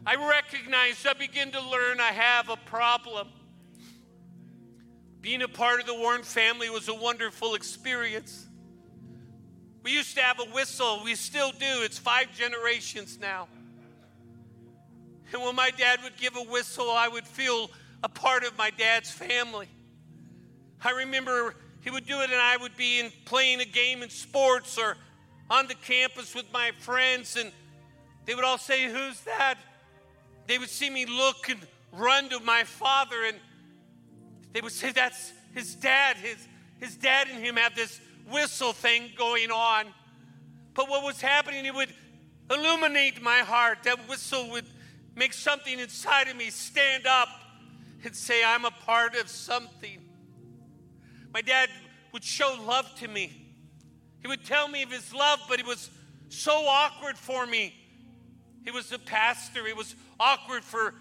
I 0.05 0.15
recognize, 0.15 1.05
I 1.05 1.13
begin 1.13 1.51
to 1.51 1.62
learn 1.62 2.00
I 2.00 2.12
have 2.12 2.50
a 2.50 2.57
problem. 2.57 3.27
Being 5.21 5.43
a 5.43 5.48
part 5.48 5.79
of 5.79 5.86
the 5.86 5.93
Warren 5.93 6.24
family 6.24 6.69
was 6.71 6.88
a 6.88 6.95
wonderful 6.95 7.53
experience. 7.53 8.48
We 9.83 9.91
used 9.91 10.15
to 10.15 10.21
have 10.21 10.39
a 10.39 10.45
whistle, 10.45 11.01
we 11.03 11.13
still 11.15 11.51
do. 11.51 11.83
It's 11.83 12.00
five 12.00 12.36
generations 12.36 13.19
now. 13.19 13.48
And 15.33 15.41
when 15.41 15.55
my 15.55 15.69
dad 15.71 16.00
would 16.03 16.17
give 16.17 16.36
a 16.36 16.43
whistle, 16.43 16.89
I 16.89 17.07
would 17.07 17.27
feel 17.27 17.69
a 18.03 18.10
part 18.10 18.43
of 18.43 18.57
my 18.57 18.71
dad's 18.71 19.12
family. 19.12 19.67
I 20.83 20.91
remember 20.91 21.55
he 21.82 21.90
would 21.90 22.06
do 22.06 22.22
it, 22.22 22.30
and 22.30 22.40
I 22.40 22.58
would 22.58 22.78
be 22.78 23.00
in 23.00 23.12
playing 23.26 23.60
a 23.60 23.66
game 23.66 24.04
in 24.04 24.10
sports 24.10 24.78
or 24.78 24.98
on 25.50 25.68
the 25.68 25.76
campus 25.76 26.34
with 26.34 26.46
my 26.54 26.72
friends, 26.80 27.36
and 27.36 27.52
they 28.26 28.36
would 28.36 28.46
all 28.46 28.58
say, 28.58 28.84
Who's 28.92 29.20
that? 29.22 29.56
They 30.48 30.58
would 30.58 30.70
see 30.70 30.90
me 30.90 31.06
look 31.06 31.50
and 31.50 31.60
run 31.92 32.30
to 32.30 32.40
my 32.40 32.64
father, 32.64 33.18
and 33.26 33.38
they 34.54 34.62
would 34.62 34.72
say, 34.72 34.92
That's 34.92 35.34
his 35.54 35.76
dad. 35.76 36.18
His, 36.18 36.48
his 36.80 36.96
dad 36.96 37.28
and 37.30 37.44
him 37.44 37.58
have 37.58 37.76
this 37.76 38.00
whistle 38.30 38.74
thing 38.74 39.12
going 39.18 39.52
on. 39.52 39.86
But 40.74 40.90
what 40.90 41.04
was 41.04 41.20
happening, 41.20 41.66
it 41.66 41.74
would 41.74 41.94
illuminate 42.50 43.22
my 43.22 43.40
heart. 43.40 43.80
That 43.84 44.08
whistle 44.08 44.50
would 44.52 44.66
make 45.16 45.34
something 45.34 45.80
inside 45.80 46.28
of 46.28 46.36
me 46.36 46.50
stand 46.50 47.06
up 47.08 47.30
and 48.04 48.16
say, 48.16 48.44
I'm 48.44 48.66
a 48.66 48.72
part 48.72 49.16
of 49.16 49.28
something. 49.30 50.00
My 51.34 51.42
dad 51.42 51.70
would 52.12 52.24
show 52.24 52.58
love 52.66 52.94
to 53.00 53.08
me. 53.08 53.32
He 54.22 54.28
would 54.28 54.46
tell 54.46 54.68
me 54.68 54.84
of 54.84 54.92
his 54.92 55.14
love, 55.14 55.40
but 55.50 55.60
it 55.60 55.66
was 55.66 55.90
so 56.30 56.52
awkward 56.52 57.18
for 57.18 57.46
me. 57.46 57.74
He 58.64 58.72
was 58.72 58.92
a 58.92 59.00
pastor. 59.00 59.66
It 59.66 59.76
was 59.76 59.96
awkward 60.20 60.64
for 60.64 60.94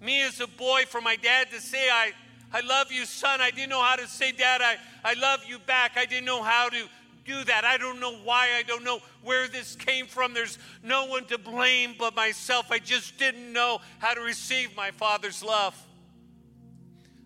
me 0.00 0.22
as 0.22 0.40
a 0.40 0.46
boy 0.46 0.84
for 0.86 1.00
my 1.00 1.16
dad 1.16 1.50
to 1.50 1.60
say, 1.60 1.88
I, 1.88 2.12
I 2.52 2.60
love 2.60 2.92
you, 2.92 3.04
son. 3.04 3.40
I 3.40 3.50
didn't 3.50 3.70
know 3.70 3.82
how 3.82 3.96
to 3.96 4.06
say, 4.06 4.32
Dad, 4.32 4.60
I, 4.62 4.76
I 5.04 5.14
love 5.14 5.44
you 5.46 5.58
back. 5.58 5.92
I 5.96 6.04
didn't 6.04 6.26
know 6.26 6.42
how 6.42 6.68
to 6.68 6.86
do 7.24 7.44
that. 7.44 7.64
I 7.64 7.76
don't 7.76 8.00
know 8.00 8.14
why. 8.16 8.50
I 8.56 8.62
don't 8.62 8.84
know 8.84 9.00
where 9.22 9.48
this 9.48 9.74
came 9.74 10.06
from. 10.06 10.32
There's 10.34 10.58
no 10.82 11.06
one 11.06 11.24
to 11.26 11.38
blame 11.38 11.94
but 11.98 12.14
myself. 12.14 12.70
I 12.70 12.78
just 12.78 13.18
didn't 13.18 13.52
know 13.52 13.80
how 13.98 14.14
to 14.14 14.20
receive 14.20 14.76
my 14.76 14.90
father's 14.90 15.42
love. 15.42 15.76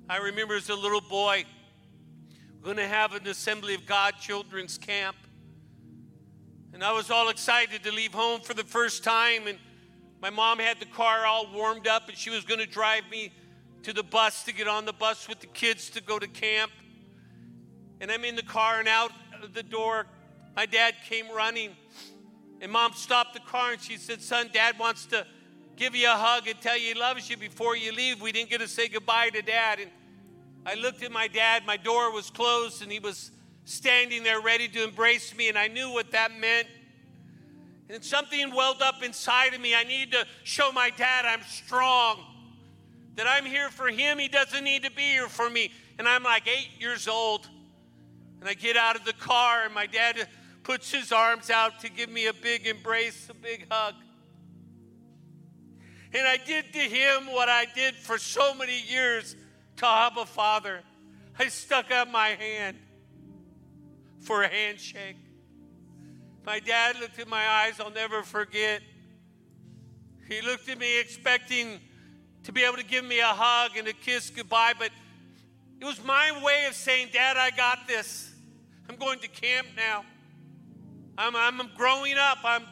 I 0.09 0.17
remember 0.19 0.57
as 0.57 0.71
a 0.71 0.75
little 0.75 1.03
boy, 1.03 1.45
we're 2.61 2.75
going 2.75 2.77
to 2.77 2.87
have 2.87 3.15
an 3.15 3.27
Assembly 3.27 3.75
of 3.75 3.87
God 3.87 4.17
children's 4.21 4.77
camp. 4.77 5.17
And 6.75 6.85
I 6.85 6.93
was 6.93 7.11
all 7.11 7.31
excited 7.31 7.83
to 7.85 7.91
leave 7.91 8.13
home 8.13 8.43
for 8.43 8.53
the 8.53 8.65
first 8.65 9.03
time. 9.03 9.47
And 9.47 9.59
my 10.21 10.29
mom 10.29 10.59
had 10.59 10.79
the 10.79 10.85
car 10.85 11.25
all 11.25 11.51
warmed 11.55 11.89
up, 11.89 12.11
and 12.11 12.19
she 12.19 12.29
was 12.29 12.45
going 12.45 12.61
to 12.61 12.67
drive 12.67 13.05
me 13.11 13.33
to 13.85 13.95
the 13.95 14.03
bus 14.03 14.45
to 14.45 14.53
get 14.53 14.69
on 14.69 14.85
the 14.85 14.93
bus 14.93 15.27
with 15.27 15.41
the 15.41 15.47
kids 15.47 15.89
to 15.91 16.03
go 16.03 16.19
to 16.19 16.29
camp. 16.29 16.71
And 18.03 18.13
I'm 18.13 18.27
in 18.27 18.37
the 18.37 18.43
car 18.43 18.79
and 18.79 18.89
out 18.89 19.13
of 19.43 19.55
the 19.55 19.63
door. 19.63 20.07
My 20.55 20.67
dad 20.67 20.97
came 21.09 21.31
running, 21.31 21.71
and 22.61 22.71
mom 22.71 22.93
stopped 22.93 23.33
the 23.33 23.41
car 23.41 23.73
and 23.73 23.81
she 23.81 23.97
said, 23.97 24.21
Son, 24.21 24.51
dad 24.53 24.79
wants 24.79 25.07
to 25.07 25.27
give 25.77 25.97
you 25.97 26.09
a 26.09 26.15
hug 26.15 26.47
and 26.47 26.61
tell 26.61 26.77
you 26.77 26.93
he 26.93 27.01
loves 27.01 27.31
you 27.31 27.39
before 27.39 27.75
you 27.75 27.91
leave. 27.93 28.21
We 28.21 28.33
didn't 28.33 28.51
get 28.51 28.61
to 28.61 28.69
say 28.69 28.89
goodbye 28.89 29.31
to 29.31 29.41
dad. 29.41 29.81
And 29.81 29.91
I 30.67 30.75
looked 30.75 31.03
at 31.03 31.11
my 31.11 31.27
dad, 31.27 31.65
my 31.67 31.77
door 31.77 32.13
was 32.13 32.29
closed, 32.31 32.83
and 32.83 32.93
he 32.93 32.99
was 32.99 33.31
standing 33.65 34.23
there 34.23 34.41
ready 34.41 34.69
to 34.69 34.85
embrace 34.85 35.35
me, 35.35 35.49
and 35.49 35.57
I 35.57 35.69
knew 35.69 35.91
what 35.91 36.11
that 36.13 36.33
meant. 36.39 36.67
And 37.89 38.05
something 38.05 38.55
welled 38.55 38.83
up 38.83 39.03
inside 39.03 39.55
of 39.55 39.61
me. 39.61 39.75
I 39.75 39.85
need 39.85 40.13
to 40.13 40.27
show 40.45 40.71
my 40.71 40.91
dad 40.91 41.25
I'm 41.25 41.43
strong, 41.43 42.19
that 43.17 43.27
I'm 43.27 43.45
here 43.45 43.71
for 43.71 43.89
him. 43.89 44.19
He 44.19 44.29
doesn't 44.29 44.63
need 44.63 44.85
to 44.85 44.91
be 44.91 45.03
here 45.03 45.29
for 45.29 45.51
me. 45.51 45.73
And 45.99 46.09
I'm 46.09 46.23
like 46.23 46.47
eight 46.47 46.71
years 46.79 47.09
old. 47.09 47.49
And 48.41 48.49
I 48.49 48.55
get 48.55 48.77
out 48.77 48.97
of 48.97 49.05
the 49.05 49.13
car, 49.15 49.65
and 49.65 49.75
my 49.75 49.87
dad 49.87 50.29
puts 50.63 50.93
his 50.93 51.11
arms 51.11 51.51
out 51.51 51.81
to 51.81 51.91
give 51.91 52.11
me 52.11 52.27
a 52.27 52.33
big 52.33 52.67
embrace, 52.67 53.29
a 53.29 53.35
big 53.35 53.67
hug. 53.71 53.95
And 56.13 56.27
I 56.27 56.37
did 56.37 56.73
to 56.73 56.79
him 56.79 57.33
what 57.33 57.49
I 57.49 57.67
did 57.75 57.95
for 57.95 58.19
so 58.19 58.55
many 58.55 58.81
years 58.83 59.37
to 59.81 59.87
Abba 59.87 60.27
Father. 60.27 60.83
I 61.39 61.49
stuck 61.49 61.91
out 61.91 62.11
my 62.11 62.29
hand 62.29 62.77
for 64.21 64.43
a 64.43 64.49
handshake. 64.49 65.17
My 66.45 66.61
dad 66.61 66.97
looked 67.01 67.19
in 67.19 67.31
my 67.31 67.47
eyes, 67.49 67.81
I'll 67.81 67.91
never 67.91 68.23
forget. 68.23 68.83
He 70.29 70.43
looked 70.43 70.69
at 70.69 70.79
me 70.79 71.01
expecting 71.01 71.81
to 72.43 72.53
be 72.53 72.63
able 72.63 72.77
to 72.77 72.85
give 72.85 73.07
me 73.07 73.21
a 73.21 73.27
hug 73.27 73.79
and 73.79 73.89
a 73.89 73.95
kiss 73.95 74.29
goodbye, 74.29 74.75
but 74.79 74.91
it 75.81 75.87
was 75.87 76.05
my 76.05 76.39
way 76.45 76.67
of 76.69 76.75
saying, 76.75 77.09
Dad, 77.15 77.39
I 77.39 77.49
got 77.49 77.89
this. 77.89 78.35
I'm 78.87 78.97
going 78.97 79.19
to 79.21 79.29
camp 79.29 79.67
now. 79.75 80.05
I'm, 81.17 81.35
I'm 81.35 81.71
growing 81.75 82.19
up. 82.19 82.39
I'm, 82.45 82.65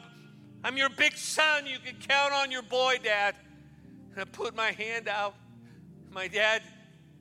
I'm 0.63 0.77
your 0.77 0.91
big 0.91 1.17
son. 1.17 1.65
You 1.67 1.79
can 1.79 1.97
count 2.07 2.35
on 2.35 2.51
your 2.51 2.63
boy, 2.63 2.99
Dad. 3.03 3.35
And 4.13 4.21
I 4.21 4.25
put 4.25 4.55
my 4.55 4.73
hand 4.73 5.09
out. 5.09 5.35
My 6.11 6.29
dad 6.29 6.63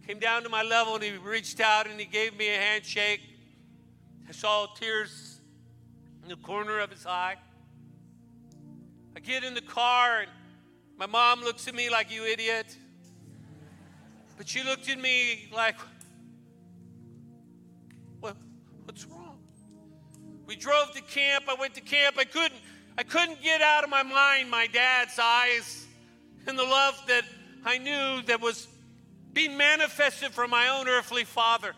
came 0.07 0.19
down 0.19 0.41
to 0.41 0.47
my 0.47 0.63
level 0.63 0.95
and 0.95 1.03
he 1.03 1.11
reached 1.17 1.59
out 1.59 1.85
and 1.85 1.99
he 1.99 2.05
gave 2.05 2.37
me 2.37 2.47
a 2.47 2.57
handshake. 2.57 3.19
I 4.29 4.31
saw 4.31 4.67
tears 4.67 5.41
in 6.23 6.29
the 6.29 6.37
corner 6.37 6.79
of 6.79 6.89
his 6.89 7.05
eye. 7.05 7.35
I 9.17 9.19
get 9.19 9.43
in 9.43 9.53
the 9.53 9.61
car 9.61 10.21
and 10.21 10.31
my 10.97 11.07
mom 11.07 11.41
looks 11.41 11.67
at 11.67 11.75
me 11.75 11.89
like, 11.89 12.09
You 12.09 12.23
idiot. 12.23 12.77
But 14.37 14.47
she 14.47 14.63
looked 14.63 14.87
at 14.87 14.97
me 14.97 15.49
like, 15.53 15.75
What's 18.21 19.03
wrong? 19.07 19.39
We 20.45 20.55
drove 20.55 20.93
to 20.93 21.01
camp. 21.01 21.45
I 21.49 21.55
went 21.55 21.75
to 21.75 21.81
camp. 21.81 22.15
I 22.17 22.23
couldn't 22.23 22.61
I 22.97 23.03
couldn't 23.03 23.43
get 23.43 23.61
out 23.61 23.83
of 23.83 23.89
my 23.89 24.03
mind 24.03 24.49
my 24.49 24.67
dad's 24.67 25.19
eyes 25.19 25.85
and 26.47 26.57
the 26.57 26.63
love 26.63 26.97
that 27.07 27.25
I 27.65 27.77
knew 27.77 28.21
that 28.27 28.39
was 28.39 28.67
being 29.37 29.55
manifested 29.55 30.31
from 30.31 30.49
my 30.49 30.67
own 30.67 30.87
earthly 30.87 31.23
father. 31.23 31.75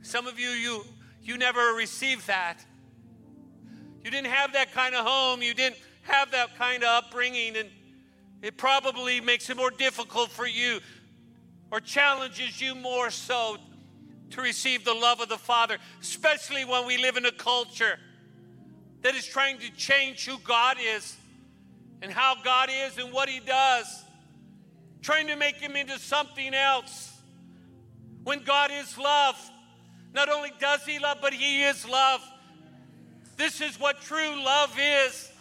Some 0.00 0.28
of 0.28 0.38
you 0.38 0.50
you 0.50 0.84
you 1.24 1.36
never 1.36 1.74
received 1.74 2.28
that. 2.28 2.64
You 4.04 4.12
didn't 4.12 4.28
have 4.28 4.52
that 4.52 4.72
kind 4.72 4.94
of 4.94 5.04
home. 5.04 5.42
You 5.42 5.54
didn't 5.54 5.80
have 6.02 6.30
that 6.30 6.56
kind 6.56 6.84
of 6.84 7.04
upbringing 7.04 7.56
and 7.56 7.68
it 8.42 8.56
probably 8.56 9.20
makes 9.20 9.50
it 9.50 9.56
more 9.56 9.72
difficult 9.72 10.30
for 10.30 10.46
you 10.46 10.78
or 11.72 11.80
challenges 11.80 12.60
you 12.60 12.76
more 12.76 13.10
so 13.10 13.56
to 14.30 14.40
receive 14.40 14.84
the 14.84 14.94
love 14.94 15.20
of 15.20 15.28
the 15.28 15.36
Father, 15.36 15.78
especially 16.00 16.64
when 16.64 16.86
we 16.86 16.96
live 16.96 17.16
in 17.16 17.26
a 17.26 17.32
culture 17.32 17.98
that 19.02 19.16
is 19.16 19.26
trying 19.26 19.58
to 19.58 19.70
change 19.72 20.26
who 20.26 20.38
God 20.38 20.76
is 20.80 21.16
and 22.02 22.12
how 22.12 22.36
God 22.44 22.70
is 22.70 22.98
and 22.98 23.12
what 23.12 23.28
He 23.28 23.40
does, 23.40 24.04
trying 25.02 25.26
to 25.28 25.36
make 25.36 25.56
Him 25.56 25.76
into 25.76 25.98
something 25.98 26.54
else. 26.54 27.12
When 28.24 28.42
God 28.42 28.70
is 28.72 28.98
love, 28.98 29.36
not 30.12 30.28
only 30.28 30.52
does 30.58 30.84
He 30.84 30.98
love, 30.98 31.18
but 31.20 31.32
He 31.32 31.62
is 31.62 31.88
love. 31.88 32.20
This 33.36 33.60
is 33.60 33.78
what 33.80 34.00
true 34.02 34.44
love 34.44 34.76
is. 34.78 35.32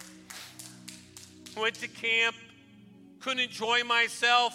Went 1.57 1.75
to 1.75 1.87
camp, 1.87 2.35
couldn't 3.19 3.39
enjoy 3.39 3.83
myself. 3.83 4.53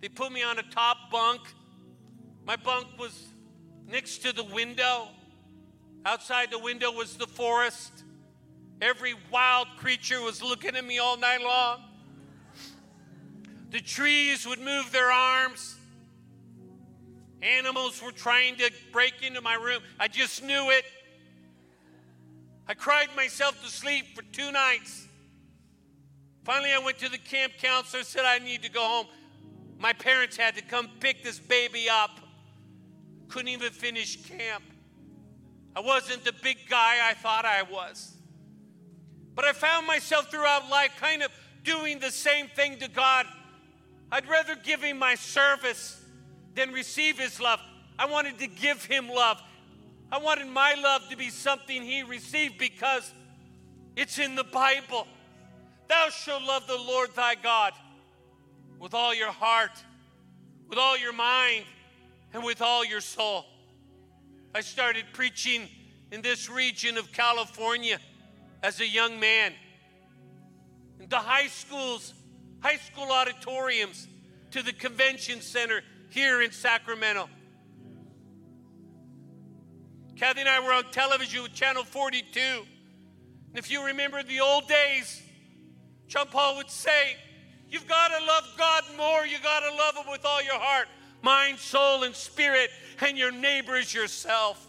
They 0.00 0.08
put 0.08 0.32
me 0.32 0.42
on 0.42 0.58
a 0.58 0.62
top 0.62 1.10
bunk. 1.10 1.40
My 2.44 2.56
bunk 2.56 2.86
was 2.98 3.26
next 3.86 4.18
to 4.22 4.32
the 4.32 4.44
window. 4.44 5.08
Outside 6.04 6.50
the 6.50 6.58
window 6.58 6.90
was 6.90 7.16
the 7.16 7.26
forest. 7.26 8.04
Every 8.80 9.14
wild 9.30 9.68
creature 9.76 10.20
was 10.22 10.42
looking 10.42 10.74
at 10.74 10.84
me 10.84 10.98
all 10.98 11.18
night 11.18 11.42
long. 11.42 11.89
The 13.70 13.80
trees 13.80 14.46
would 14.46 14.58
move 14.58 14.92
their 14.92 15.10
arms. 15.10 15.76
Animals 17.42 18.02
were 18.02 18.12
trying 18.12 18.56
to 18.56 18.70
break 18.92 19.22
into 19.22 19.40
my 19.40 19.54
room. 19.54 19.80
I 19.98 20.08
just 20.08 20.42
knew 20.44 20.70
it. 20.70 20.84
I 22.66 22.74
cried 22.74 23.08
myself 23.16 23.60
to 23.62 23.68
sleep 23.68 24.14
for 24.14 24.22
two 24.32 24.52
nights. 24.52 25.06
Finally, 26.44 26.72
I 26.72 26.78
went 26.78 26.98
to 26.98 27.08
the 27.08 27.18
camp 27.18 27.54
counselor, 27.60 28.02
said 28.02 28.24
I 28.24 28.38
need 28.38 28.62
to 28.62 28.70
go 28.70 28.82
home. 28.82 29.06
My 29.78 29.92
parents 29.92 30.36
had 30.36 30.56
to 30.56 30.62
come 30.62 30.88
pick 31.00 31.22
this 31.22 31.38
baby 31.38 31.88
up 31.90 32.20
couldn't 33.30 33.48
even 33.48 33.70
finish 33.70 34.16
camp. 34.28 34.64
I 35.74 35.80
wasn't 35.80 36.24
the 36.24 36.34
big 36.42 36.58
guy 36.68 37.08
I 37.08 37.14
thought 37.14 37.44
I 37.44 37.62
was. 37.62 38.16
But 39.34 39.44
I 39.44 39.52
found 39.52 39.86
myself 39.86 40.30
throughout 40.30 40.68
life 40.68 40.92
kind 41.00 41.22
of 41.22 41.30
doing 41.62 42.00
the 42.00 42.10
same 42.10 42.48
thing 42.48 42.78
to 42.80 42.88
God. 42.88 43.26
I'd 44.12 44.28
rather 44.28 44.54
give 44.56 44.82
Him 44.82 44.98
my 44.98 45.14
service 45.14 46.02
than 46.54 46.72
receive 46.72 47.18
His 47.18 47.40
love. 47.40 47.60
I 47.98 48.06
wanted 48.06 48.38
to 48.38 48.46
give 48.46 48.84
Him 48.84 49.08
love. 49.08 49.40
I 50.10 50.18
wanted 50.18 50.48
my 50.48 50.74
love 50.74 51.08
to 51.10 51.16
be 51.16 51.30
something 51.30 51.82
He 51.82 52.02
received 52.02 52.58
because 52.58 53.12
it's 53.96 54.18
in 54.18 54.34
the 54.34 54.44
Bible. 54.44 55.06
Thou 55.88 56.08
shalt 56.10 56.42
love 56.42 56.66
the 56.66 56.76
Lord 56.76 57.14
thy 57.14 57.34
God 57.34 57.72
with 58.78 58.94
all 58.94 59.14
your 59.14 59.30
heart, 59.30 59.72
with 60.68 60.78
all 60.78 60.96
your 60.96 61.12
mind, 61.12 61.64
and 62.32 62.42
with 62.42 62.62
all 62.62 62.84
your 62.84 63.00
soul. 63.00 63.44
I 64.54 64.60
started 64.60 65.04
preaching 65.12 65.68
in 66.10 66.22
this 66.22 66.48
region 66.48 66.96
of 66.96 67.12
California 67.12 67.98
as 68.62 68.80
a 68.80 68.86
young 68.86 69.20
man. 69.20 69.52
In 70.98 71.08
the 71.08 71.18
high 71.18 71.46
schools, 71.46 72.14
high 72.60 72.76
school 72.76 73.10
auditoriums, 73.10 74.08
to 74.52 74.62
the 74.62 74.72
convention 74.72 75.40
center 75.40 75.82
here 76.08 76.42
in 76.42 76.50
Sacramento. 76.50 77.28
Kathy 80.16 80.40
and 80.40 80.48
I 80.48 80.60
were 80.60 80.72
on 80.72 80.84
television 80.90 81.42
with 81.42 81.54
Channel 81.54 81.84
42. 81.84 82.40
And 82.40 83.58
if 83.58 83.70
you 83.70 83.84
remember 83.86 84.22
the 84.22 84.40
old 84.40 84.68
days, 84.68 85.22
John 86.08 86.26
Paul 86.26 86.56
would 86.56 86.70
say, 86.70 87.16
You've 87.68 87.86
got 87.86 88.08
to 88.08 88.24
love 88.26 88.48
God 88.58 88.82
more. 88.96 89.24
You've 89.24 89.44
got 89.44 89.60
to 89.60 89.74
love 89.76 89.94
Him 89.96 90.10
with 90.10 90.24
all 90.24 90.42
your 90.42 90.58
heart 90.58 90.88
mind, 91.22 91.58
soul, 91.58 92.04
and 92.04 92.14
spirit, 92.14 92.70
and 93.00 93.16
your 93.16 93.30
neighbor 93.30 93.78
yourself. 93.78 94.66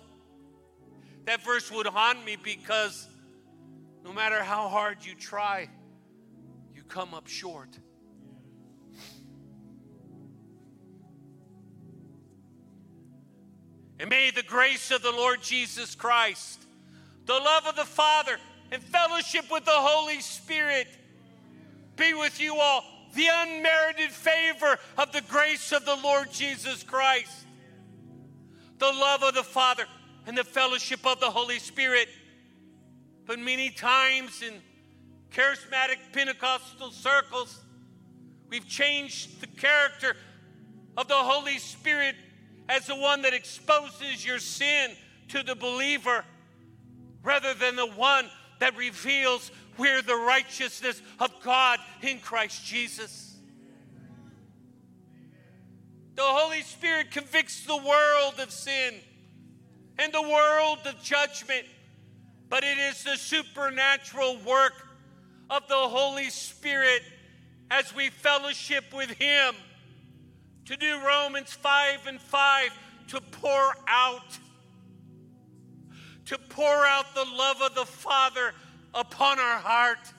That 1.25 1.43
verse 1.43 1.71
would 1.71 1.87
haunt 1.87 2.25
me 2.25 2.37
because 2.41 3.07
no 4.03 4.11
matter 4.11 4.43
how 4.43 4.67
hard 4.67 5.05
you 5.05 5.15
try, 5.15 5.69
come 6.91 7.13
up 7.13 7.27
short. 7.27 7.69
And 13.99 14.09
may 14.09 14.31
the 14.31 14.43
grace 14.43 14.91
of 14.91 15.01
the 15.01 15.11
Lord 15.11 15.41
Jesus 15.41 15.95
Christ, 15.95 16.65
the 17.25 17.33
love 17.33 17.65
of 17.65 17.75
the 17.75 17.85
Father, 17.85 18.37
and 18.71 18.83
fellowship 18.83 19.45
with 19.51 19.63
the 19.63 19.71
Holy 19.71 20.19
Spirit 20.19 20.87
be 21.95 22.13
with 22.13 22.41
you 22.41 22.55
all. 22.55 22.83
The 23.13 23.27
unmerited 23.29 24.09
favor 24.09 24.77
of 24.97 25.11
the 25.11 25.21
grace 25.21 25.71
of 25.71 25.85
the 25.85 25.97
Lord 25.97 26.31
Jesus 26.31 26.81
Christ, 26.83 27.45
the 28.79 28.85
love 28.85 29.21
of 29.23 29.33
the 29.35 29.43
Father, 29.43 29.85
and 30.25 30.37
the 30.37 30.43
fellowship 30.43 31.05
of 31.05 31.19
the 31.19 31.29
Holy 31.29 31.59
Spirit. 31.59 32.07
But 33.25 33.37
many 33.39 33.69
times 33.69 34.41
in 34.41 34.53
charismatic 35.31 35.97
Pentecostal 36.11 36.91
circles, 36.91 37.59
we've 38.49 38.67
changed 38.67 39.41
the 39.41 39.47
character 39.47 40.15
of 40.97 41.07
the 41.07 41.15
Holy 41.15 41.57
Spirit 41.57 42.15
as 42.67 42.87
the 42.87 42.95
one 42.95 43.21
that 43.21 43.33
exposes 43.33 44.25
your 44.25 44.39
sin 44.39 44.91
to 45.29 45.43
the 45.43 45.55
believer 45.55 46.25
rather 47.23 47.53
than 47.53 47.75
the 47.75 47.87
one 47.87 48.29
that 48.59 48.75
reveals 48.75 49.51
we're 49.77 50.01
the 50.01 50.15
righteousness 50.15 51.01
of 51.19 51.31
God 51.41 51.79
in 52.01 52.19
Christ 52.19 52.65
Jesus. 52.65 53.37
The 56.15 56.23
Holy 56.23 56.61
Spirit 56.61 57.11
convicts 57.11 57.65
the 57.65 57.77
world 57.77 58.39
of 58.39 58.51
sin 58.51 58.95
and 59.97 60.13
the 60.13 60.21
world 60.21 60.79
of 60.85 61.01
judgment, 61.01 61.65
but 62.49 62.63
it 62.63 62.77
is 62.77 63.03
the 63.03 63.15
supernatural 63.15 64.37
work 64.45 64.73
of 65.51 65.67
the 65.67 65.75
Holy 65.75 66.29
Spirit 66.29 67.03
as 67.69 67.93
we 67.93 68.09
fellowship 68.09 68.85
with 68.93 69.11
Him 69.11 69.53
to 70.65 70.77
do 70.77 70.99
Romans 71.05 71.51
5 71.51 72.07
and 72.07 72.19
5 72.19 72.71
to 73.09 73.21
pour 73.21 73.75
out 73.87 74.39
to 76.25 76.37
pour 76.37 76.85
out 76.85 77.13
the 77.13 77.25
love 77.25 77.61
of 77.61 77.75
the 77.75 77.85
Father 77.85 78.53
upon 78.93 79.37
our 79.37 79.57
heart. 79.57 80.13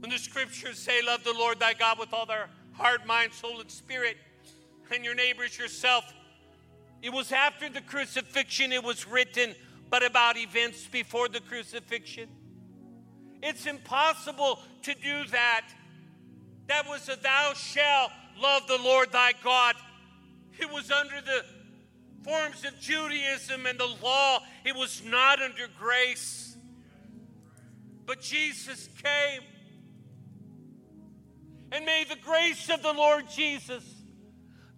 When 0.00 0.10
the 0.10 0.18
scriptures 0.18 0.78
say, 0.78 1.00
Love 1.02 1.24
the 1.24 1.32
Lord 1.32 1.58
thy 1.58 1.72
God 1.72 1.98
with 1.98 2.12
all 2.12 2.26
their 2.26 2.50
heart, 2.72 3.06
mind, 3.06 3.32
soul, 3.32 3.60
and 3.60 3.70
spirit, 3.70 4.18
and 4.92 5.02
your 5.02 5.14
neighbors 5.14 5.56
yourself, 5.56 6.04
it 7.00 7.10
was 7.10 7.32
after 7.32 7.70
the 7.70 7.80
crucifixion 7.80 8.70
it 8.70 8.84
was 8.84 9.08
written, 9.08 9.54
but 9.94 10.04
about 10.04 10.36
events 10.36 10.88
before 10.90 11.28
the 11.28 11.38
crucifixion. 11.38 12.28
It's 13.40 13.64
impossible 13.64 14.58
to 14.82 14.92
do 14.92 15.24
that. 15.30 15.68
That 16.66 16.88
was 16.88 17.08
a 17.08 17.14
thou 17.14 17.52
shalt 17.54 18.10
love 18.36 18.66
the 18.66 18.78
Lord 18.78 19.12
thy 19.12 19.34
God. 19.44 19.76
It 20.58 20.68
was 20.68 20.90
under 20.90 21.20
the 21.20 21.44
forms 22.24 22.64
of 22.64 22.76
Judaism 22.80 23.66
and 23.66 23.78
the 23.78 23.94
law, 24.02 24.40
it 24.64 24.74
was 24.74 25.00
not 25.04 25.40
under 25.40 25.68
grace. 25.78 26.56
But 28.04 28.20
Jesus 28.20 28.88
came. 29.00 29.42
And 31.70 31.86
may 31.86 32.02
the 32.02 32.16
grace 32.16 32.68
of 32.68 32.82
the 32.82 32.92
Lord 32.92 33.30
Jesus, 33.30 33.84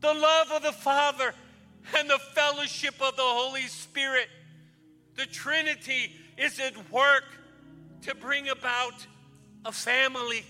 the 0.02 0.12
love 0.12 0.52
of 0.52 0.62
the 0.62 0.72
Father, 0.72 1.32
and 1.96 2.10
the 2.10 2.20
fellowship 2.34 2.96
of 3.00 3.16
the 3.16 3.22
Holy 3.22 3.66
Spirit, 3.68 4.28
the 5.16 5.26
Trinity 5.26 6.12
is 6.36 6.58
at 6.60 6.90
work 6.90 7.24
to 8.02 8.14
bring 8.14 8.48
about 8.48 9.06
a 9.64 9.72
family. 9.72 10.44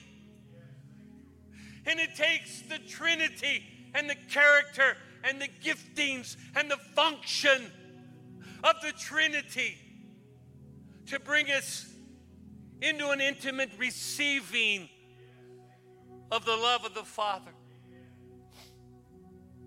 And 1.87 2.01
it 2.01 2.15
takes 2.17 2.63
the 2.63 2.79
Trinity 2.79 3.63
and 3.95 4.11
the 4.11 4.17
character 4.31 4.97
and 5.25 5.41
the 5.41 5.49
giftings 5.65 6.37
and 6.57 6.71
the 6.71 6.77
function 6.77 7.71
of 8.65 8.75
the 8.83 8.93
Trinity 8.93 9.79
to 11.07 11.21
bring 11.21 11.51
us 11.51 11.93
into 12.83 13.11
an 13.11 13.21
intimate 13.21 13.71
receiving 13.79 14.89
of 16.31 16.45
the 16.45 16.57
love 16.57 16.85
of 16.85 16.95
the 16.95 17.05
Father. 17.05 17.53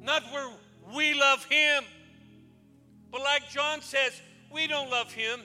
Not 0.02 0.24
where 0.32 0.50
we 0.94 1.14
love 1.14 1.46
Him, 1.46 1.84
but 3.12 3.22
like 3.22 3.50
John 3.50 3.82
says, 3.82 4.22
we 4.52 4.68
don't 4.68 4.90
love 4.90 5.12
Him. 5.12 5.42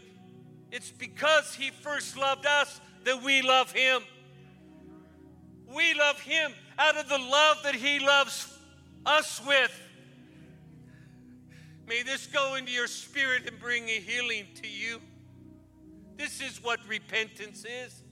It's 0.71 0.91
because 0.91 1.55
He 1.55 1.71
first 1.71 2.17
loved 2.17 2.47
us 2.47 2.81
that 3.05 3.23
we 3.23 3.43
love 3.43 3.73
Him. 3.73 4.03
We 5.75 5.95
love 5.95 6.21
Him 6.21 6.53
out 6.79 6.97
of 6.97 7.09
the 7.09 7.19
love 7.19 7.59
that 7.65 7.75
He 7.75 7.99
loves 7.99 8.59
us 9.07 9.41
with. 9.47 9.81
May 11.87 12.03
this 12.03 12.27
go 12.27 12.55
into 12.55 12.73
your 12.73 12.87
spirit 12.87 13.47
and 13.47 13.59
bring 13.59 13.85
a 13.85 14.01
healing 14.01 14.47
to 14.63 14.69
you. 14.69 15.01
This 16.17 16.41
is 16.41 16.63
what 16.63 16.81
repentance 16.89 17.65
is. 17.65 18.03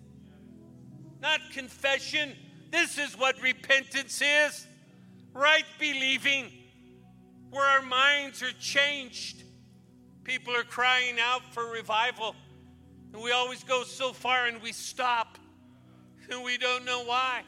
Not 1.20 1.40
confession. 1.52 2.32
This 2.70 2.98
is 2.98 3.16
what 3.16 3.40
repentance 3.40 4.20
is. 4.20 4.66
Right 5.32 5.64
believing, 5.78 6.50
where 7.50 7.64
our 7.64 7.82
minds 7.82 8.42
are 8.42 8.52
changed. 8.60 9.44
People 10.24 10.54
are 10.56 10.64
crying 10.64 11.16
out 11.20 11.42
for 11.52 11.70
revival. 11.70 12.36
And 13.12 13.22
we 13.22 13.32
always 13.32 13.62
go 13.64 13.82
so 13.82 14.12
far 14.12 14.46
and 14.46 14.62
we 14.62 14.72
stop. 14.72 15.38
And 16.30 16.42
we 16.44 16.56
don't 16.58 16.84
know 16.84 17.04
why. 17.04 17.42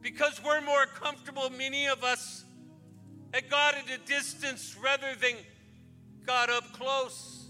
Because 0.00 0.40
we're 0.44 0.60
more 0.60 0.86
comfortable, 0.86 1.50
many 1.50 1.86
of 1.86 2.04
us, 2.04 2.44
at 3.34 3.50
God 3.50 3.74
at 3.74 3.84
a 3.94 3.98
distance 4.06 4.76
rather 4.82 5.14
than 5.20 5.34
God 6.24 6.50
up 6.50 6.72
close. 6.72 7.46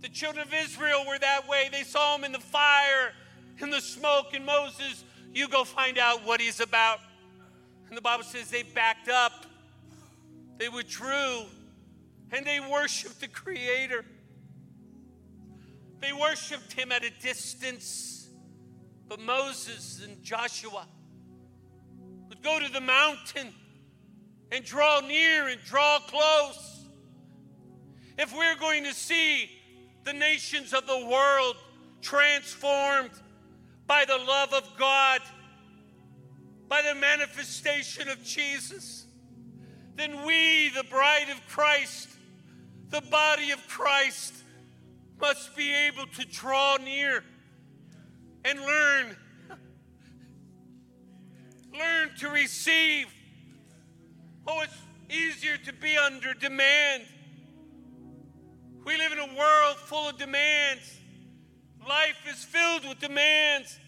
The 0.00 0.08
children 0.08 0.46
of 0.46 0.52
Israel 0.52 1.04
were 1.08 1.18
that 1.18 1.48
way. 1.48 1.68
They 1.72 1.82
saw 1.82 2.16
him 2.16 2.24
in 2.24 2.32
the 2.32 2.38
fire, 2.38 3.12
in 3.60 3.70
the 3.70 3.80
smoke, 3.80 4.34
and 4.34 4.44
Moses, 4.44 5.02
you 5.32 5.48
go 5.48 5.64
find 5.64 5.98
out 5.98 6.24
what 6.24 6.40
he's 6.40 6.60
about. 6.60 6.98
And 7.88 7.96
the 7.96 8.02
Bible 8.02 8.24
says 8.24 8.50
they 8.50 8.62
backed 8.62 9.08
up, 9.08 9.46
they 10.58 10.68
withdrew, 10.68 11.42
and 12.32 12.46
they 12.46 12.60
worshiped 12.60 13.20
the 13.20 13.28
Creator. 13.28 14.04
They 16.00 16.12
worshiped 16.12 16.72
him 16.72 16.92
at 16.92 17.04
a 17.04 17.10
distance. 17.22 18.28
But 19.06 19.20
Moses 19.20 20.02
and 20.04 20.22
Joshua, 20.22 20.86
would 22.28 22.42
go 22.42 22.58
to 22.58 22.72
the 22.72 22.80
mountain 22.80 23.52
and 24.50 24.64
draw 24.64 25.00
near 25.00 25.48
and 25.48 25.60
draw 25.64 25.98
close. 26.00 26.86
If 28.18 28.36
we're 28.36 28.56
going 28.56 28.84
to 28.84 28.94
see 28.94 29.50
the 30.04 30.12
nations 30.12 30.72
of 30.72 30.86
the 30.86 31.06
world 31.06 31.56
transformed 32.00 33.10
by 33.86 34.04
the 34.04 34.16
love 34.16 34.52
of 34.52 34.68
God, 34.78 35.20
by 36.68 36.82
the 36.82 36.94
manifestation 36.94 38.08
of 38.08 38.22
Jesus, 38.22 39.03
then 39.96 40.24
we, 40.24 40.70
the 40.70 40.84
bride 40.84 41.28
of 41.30 41.40
Christ, 41.48 42.08
the 42.90 43.00
body 43.02 43.50
of 43.50 43.66
Christ, 43.68 44.34
must 45.20 45.56
be 45.56 45.72
able 45.72 46.06
to 46.06 46.24
draw 46.26 46.76
near 46.76 47.24
and 48.44 48.60
learn 48.60 49.16
learn 51.72 52.10
to 52.20 52.28
receive. 52.28 53.06
Oh, 54.46 54.62
it's 54.62 54.76
easier 55.10 55.56
to 55.56 55.72
be 55.72 55.96
under 55.96 56.34
demand. 56.34 57.04
We 58.84 58.96
live 58.96 59.12
in 59.12 59.18
a 59.18 59.34
world 59.34 59.76
full 59.76 60.08
of 60.08 60.18
demands. 60.18 61.00
Life 61.88 62.18
is 62.30 62.44
filled 62.44 62.88
with 62.88 63.00
demands. 63.00 63.78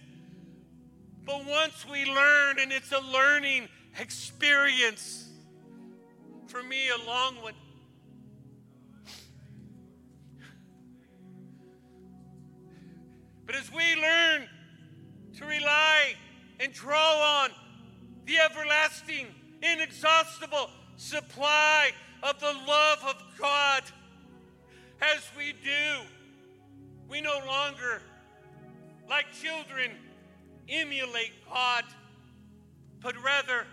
But 1.25 1.45
once 1.45 1.87
we 1.91 2.05
learn, 2.07 2.59
and 2.61 2.73
it's 2.73 2.93
a 2.93 3.01
learning 3.01 3.69
experience, 3.99 5.26
for 6.47 6.63
me, 6.63 6.89
a 6.89 7.07
long 7.07 7.37
one. 7.43 7.55
But 13.45 13.55
as 13.55 13.71
we 13.73 13.95
learn 14.01 14.49
to 15.39 15.45
rely 15.45 16.15
and 16.61 16.73
draw 16.73 17.45
on 17.45 17.51
the 18.25 18.39
everlasting, 18.39 19.27
inexhaustible 19.63 20.71
supply 20.97 21.91
of 22.23 22.41
the 22.41 22.53
love 22.67 22.99
of 23.07 23.23
God. 23.39 23.83
As 25.01 25.23
we 25.37 25.53
do, 25.53 26.03
we 27.09 27.21
no 27.21 27.39
longer, 27.47 28.01
like 29.09 29.27
children, 29.33 29.93
emulate 30.69 31.33
God, 31.49 31.85
but 33.01 33.15
rather 33.23 33.67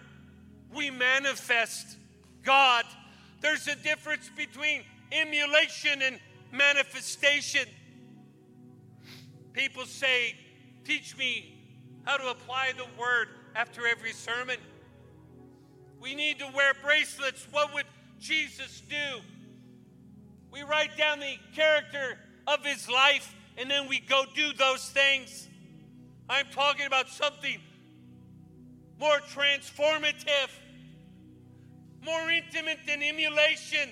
we 0.75 0.89
manifest 0.89 1.97
God. 2.43 2.85
There's 3.41 3.67
a 3.67 3.75
difference 3.75 4.29
between 4.35 4.83
emulation 5.11 6.01
and 6.01 6.19
manifestation. 6.51 7.67
People 9.53 9.85
say, 9.85 10.35
Teach 10.83 11.17
me 11.17 11.57
how 12.03 12.17
to 12.17 12.29
apply 12.29 12.73
the 12.75 12.85
word 12.99 13.29
after 13.55 13.87
every 13.87 14.11
sermon. 14.11 14.57
We 16.01 16.13
need 16.15 16.39
to 16.39 16.47
wear 16.53 16.73
bracelets. 16.83 17.47
What 17.51 17.73
would 17.73 17.85
Jesus 18.19 18.81
do? 18.89 19.21
We 20.51 20.63
write 20.63 20.97
down 20.97 21.19
the 21.19 21.35
character 21.55 22.17
of 22.47 22.65
his 22.65 22.89
life 22.89 23.33
and 23.57 23.69
then 23.69 23.87
we 23.87 23.99
go 23.99 24.25
do 24.35 24.53
those 24.53 24.89
things. 24.89 25.47
I'm 26.29 26.47
talking 26.51 26.85
about 26.85 27.09
something 27.09 27.59
more 28.99 29.19
transformative, 29.33 30.49
more 32.03 32.29
intimate 32.29 32.79
than 32.85 33.01
emulation, 33.01 33.89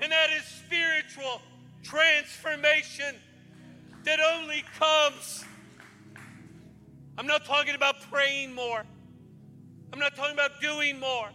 and 0.00 0.12
that 0.12 0.30
is 0.30 0.44
spiritual 0.44 1.40
transformation 1.82 3.14
that 4.04 4.18
only 4.20 4.64
comes. 4.78 5.44
I'm 7.18 7.26
not 7.26 7.44
talking 7.44 7.74
about 7.74 8.00
praying 8.10 8.54
more. 8.54 8.84
I'm 9.92 9.98
not 9.98 10.16
talking 10.16 10.34
about 10.34 10.60
doing 10.60 10.98
more. 10.98 11.28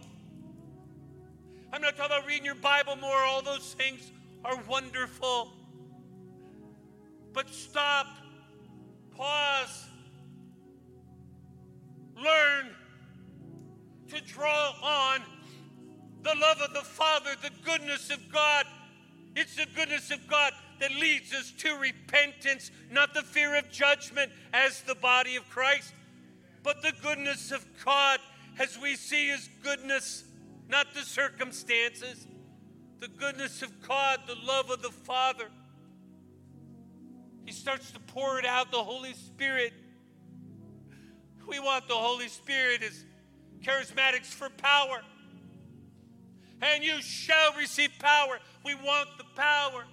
I'm 1.72 1.80
not 1.80 1.96
talking 1.96 2.16
about 2.16 2.26
reading 2.26 2.44
your 2.44 2.54
Bible 2.54 2.96
more. 2.96 3.16
All 3.16 3.42
those 3.42 3.74
things 3.74 4.12
are 4.44 4.56
wonderful. 4.68 5.52
But 7.32 7.48
stop, 7.48 8.06
pause, 9.16 9.86
learn 12.14 12.70
to 14.08 14.20
draw 14.22 14.74
on 14.82 15.20
the 16.22 16.34
love 16.40 16.60
of 16.60 16.72
the 16.74 16.80
Father, 16.80 17.30
the 17.42 17.50
goodness 17.64 18.10
of 18.10 18.32
God. 18.32 18.66
It's 19.34 19.56
the 19.56 19.66
goodness 19.74 20.10
of 20.10 20.26
God 20.28 20.52
that 20.80 20.90
leads 20.92 21.32
us 21.32 21.52
to 21.58 21.74
repentance, 21.76 22.70
not 22.90 23.14
the 23.14 23.22
fear 23.22 23.56
of 23.56 23.70
judgment 23.70 24.30
as 24.52 24.82
the 24.82 24.94
body 24.94 25.36
of 25.36 25.48
Christ, 25.48 25.94
but 26.62 26.82
the 26.82 26.92
goodness 27.02 27.50
of 27.50 27.64
God 27.84 28.20
as 28.58 28.78
we 28.78 28.96
see 28.96 29.28
His 29.28 29.48
goodness, 29.62 30.24
not 30.68 30.92
the 30.94 31.02
circumstances. 31.02 32.26
The 33.00 33.08
goodness 33.08 33.62
of 33.62 33.82
God, 33.88 34.20
the 34.28 34.36
love 34.46 34.70
of 34.70 34.80
the 34.80 34.90
Father. 34.90 35.48
He 37.44 37.50
starts 37.50 37.90
to 37.90 37.98
pour 37.98 38.38
it 38.38 38.46
out, 38.46 38.70
the 38.70 38.76
Holy 38.76 39.14
Spirit. 39.14 39.72
We 41.48 41.58
want 41.58 41.88
the 41.88 41.94
Holy 41.94 42.28
Spirit 42.28 42.80
as 42.84 43.04
charismatics 43.60 44.26
for 44.26 44.50
power. 44.50 45.02
And 46.62 46.84
you 46.84 47.02
shall 47.02 47.52
receive 47.58 47.90
power. 47.98 48.38
We 48.64 48.74
want 48.76 49.08
the 49.18 49.24
power. 49.36 49.84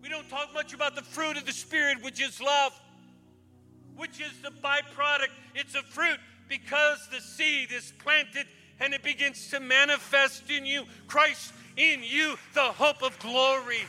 We 0.00 0.08
don't 0.08 0.28
talk 0.30 0.54
much 0.54 0.72
about 0.72 0.94
the 0.94 1.02
fruit 1.02 1.36
of 1.36 1.44
the 1.44 1.52
Spirit, 1.52 2.02
which 2.02 2.22
is 2.22 2.40
love, 2.40 2.72
which 3.96 4.20
is 4.20 4.32
the 4.42 4.50
byproduct. 4.62 5.28
It's 5.54 5.74
a 5.74 5.82
fruit 5.82 6.18
because 6.48 6.98
the 7.10 7.20
seed 7.20 7.72
is 7.72 7.92
planted 7.98 8.46
and 8.78 8.94
it 8.94 9.02
begins 9.02 9.50
to 9.50 9.60
manifest 9.60 10.50
in 10.50 10.64
you. 10.64 10.84
Christ 11.06 11.52
in 11.76 12.02
you, 12.02 12.36
the 12.54 12.60
hope 12.60 13.02
of 13.02 13.18
glory. 13.18 13.82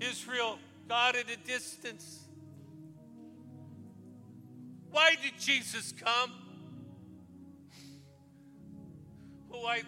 Israel, 0.00 0.58
God 0.88 1.16
at 1.16 1.30
a 1.30 1.36
distance. 1.46 2.24
Why 4.90 5.16
did 5.22 5.40
Jesus 5.40 5.92
come? 5.92 6.43
Oh, 9.56 9.66
I, 9.66 9.82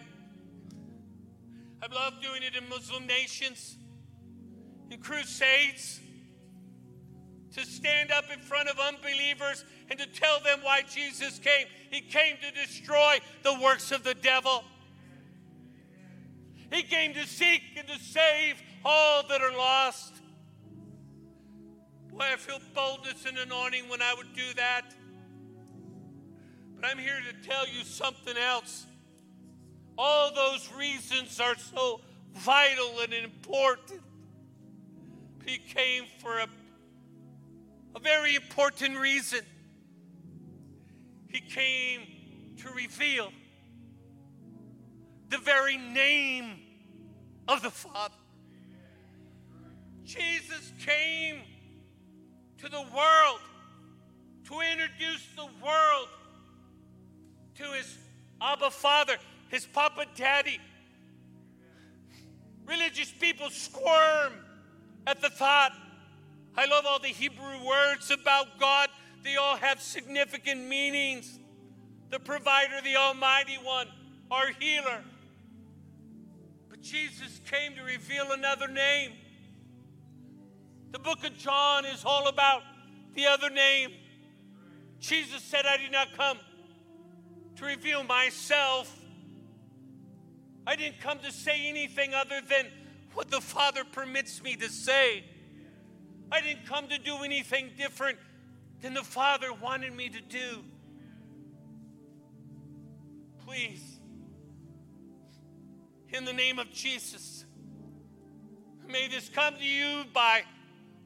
I 1.81 1.93
love 1.93 2.21
doing 2.21 2.41
it 2.41 2.55
in 2.55 2.69
Muslim 2.69 3.05
nations, 3.05 3.77
in 4.89 4.99
crusades, 4.99 5.99
to 7.53 7.65
stand 7.65 8.11
up 8.11 8.25
in 8.31 8.39
front 8.39 8.69
of 8.69 8.79
unbelievers 8.79 9.65
and 9.89 9.99
to 9.99 10.05
tell 10.05 10.39
them 10.39 10.59
why 10.61 10.83
Jesus 10.83 11.39
came. 11.39 11.67
He 11.91 12.01
came 12.01 12.37
to 12.41 12.51
destroy 12.51 13.17
the 13.43 13.59
works 13.61 13.91
of 13.91 14.03
the 14.03 14.13
devil. 14.13 14.63
He 16.71 16.83
came 16.83 17.13
to 17.13 17.25
seek 17.25 17.61
and 17.75 17.87
to 17.87 17.99
save 17.99 18.61
all 18.85 19.27
that 19.27 19.41
are 19.41 19.55
lost. 19.57 20.13
Boy, 22.11 22.25
I 22.33 22.35
feel 22.37 22.59
boldness 22.73 23.25
and 23.25 23.37
anointing 23.37 23.89
when 23.89 24.01
I 24.01 24.13
would 24.13 24.33
do 24.33 24.53
that. 24.55 24.93
But 26.75 26.85
I'm 26.85 26.97
here 26.97 27.19
to 27.31 27.47
tell 27.47 27.67
you 27.67 27.83
something 27.83 28.37
else. 28.37 28.85
All 29.97 30.33
those 30.33 30.71
reasons 30.77 31.39
are 31.39 31.55
so 31.57 32.01
vital 32.35 32.99
and 33.01 33.13
important. 33.13 34.01
He 35.45 35.57
came 35.57 36.03
for 36.19 36.37
a, 36.39 36.47
a 37.95 37.99
very 37.99 38.35
important 38.35 38.97
reason. 38.97 39.39
He 41.29 41.39
came 41.39 42.01
to 42.57 42.69
reveal 42.69 43.31
the 45.29 45.37
very 45.37 45.77
name 45.77 46.59
of 47.47 47.61
the 47.61 47.71
Father. 47.71 48.13
Jesus 50.03 50.71
came 50.79 51.41
to 52.59 52.69
the 52.69 52.81
world 52.81 53.39
to 54.45 54.61
introduce 54.61 55.25
the 55.35 55.47
world 55.63 56.07
to 57.55 57.63
his 57.73 57.97
Abba 58.41 58.71
Father, 58.71 59.17
his 59.49 59.65
Papa 59.65 60.05
Daddy. 60.15 60.59
Religious 62.65 63.11
people 63.11 63.49
squirm 63.49 64.33
at 65.05 65.21
the 65.21 65.29
thought. 65.29 65.71
I 66.55 66.65
love 66.65 66.85
all 66.85 66.99
the 66.99 67.07
Hebrew 67.07 67.65
words 67.65 68.11
about 68.11 68.59
God, 68.59 68.89
they 69.23 69.35
all 69.35 69.55
have 69.57 69.81
significant 69.81 70.67
meanings. 70.67 71.39
The 72.09 72.19
provider, 72.19 72.81
the 72.83 72.95
Almighty 72.95 73.57
One, 73.61 73.87
our 74.31 74.47
healer. 74.59 75.03
But 76.69 76.81
Jesus 76.81 77.41
came 77.49 77.75
to 77.75 77.83
reveal 77.83 78.31
another 78.31 78.67
name. 78.67 79.11
The 80.91 80.99
book 80.99 81.25
of 81.25 81.37
John 81.37 81.85
is 81.85 82.05
all 82.05 82.27
about 82.27 82.63
the 83.13 83.25
other 83.25 83.49
name. 83.49 83.91
Jesus 84.99 85.43
said, 85.43 85.65
I 85.65 85.77
did 85.77 85.91
not 85.91 86.13
come 86.15 86.37
to 87.57 87.65
reveal 87.65 88.03
myself. 88.03 88.96
I 90.67 90.75
didn't 90.75 90.99
come 90.99 91.19
to 91.19 91.31
say 91.31 91.69
anything 91.69 92.13
other 92.13 92.41
than 92.41 92.65
what 93.13 93.31
the 93.31 93.39
Father 93.39 93.85
permits 93.85 94.43
me 94.43 94.57
to 94.57 94.67
say. 94.69 95.23
I 96.29 96.41
didn't 96.41 96.65
come 96.65 96.89
to 96.89 96.97
do 96.97 97.23
anything 97.23 97.71
different 97.77 98.17
than 98.81 98.93
the 98.93 99.03
Father 99.03 99.53
wanted 99.53 99.95
me 99.95 100.09
to 100.09 100.19
do. 100.19 100.65
Please, 103.45 103.97
in 106.09 106.25
the 106.25 106.33
name 106.33 106.59
of 106.59 106.69
Jesus, 106.73 107.45
may 108.89 109.07
this 109.07 109.29
come 109.29 109.55
to 109.55 109.65
you 109.65 110.03
by 110.13 110.41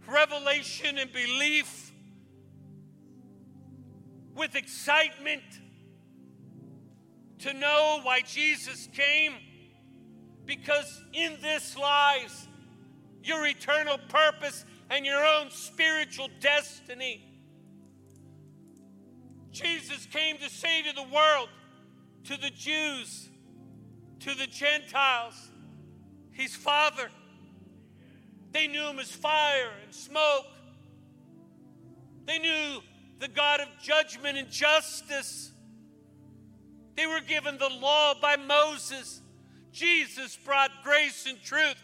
revelation 0.08 0.98
and 0.98 1.14
belief 1.14 1.92
with 4.34 4.56
excitement 4.56 5.44
to 7.38 7.54
know 7.54 8.00
why 8.02 8.22
Jesus 8.22 8.90
came 8.92 9.34
because 10.52 11.02
in 11.14 11.38
this 11.42 11.78
lies 11.78 12.46
your 13.24 13.48
eternal 13.48 13.98
purpose 14.10 14.66
and 14.90 15.06
your 15.06 15.26
own 15.26 15.50
spiritual 15.50 16.28
destiny. 16.42 17.26
Jesus 19.52 20.06
came 20.08 20.38
to 20.40 20.50
say 20.50 20.82
to 20.82 20.94
the 20.94 21.04
world, 21.04 21.48
to 22.26 22.36
the 22.36 22.50
Jews, 22.50 23.30
to 24.20 24.36
the 24.36 24.46
Gentiles, 24.48 25.36
He's 26.34 26.54
Father. 26.54 27.10
They 28.52 28.68
knew 28.68 28.84
him 28.84 29.00
as 29.00 29.10
fire 29.10 29.72
and 29.86 29.96
smoke. 29.96 30.48
They 32.26 32.40
knew 32.40 32.82
the 33.20 33.30
God 33.30 33.62
of 33.62 33.70
judgment 33.82 34.38
and 34.38 34.52
justice. 34.52 35.54
They 36.98 37.06
were 37.06 37.22
given 37.22 37.58
the 37.58 37.70
law 37.70 38.16
by 38.22 38.36
Moses. 38.36 39.21
Jesus 39.72 40.38
brought 40.38 40.72
grace 40.84 41.26
and 41.28 41.42
truth, 41.42 41.82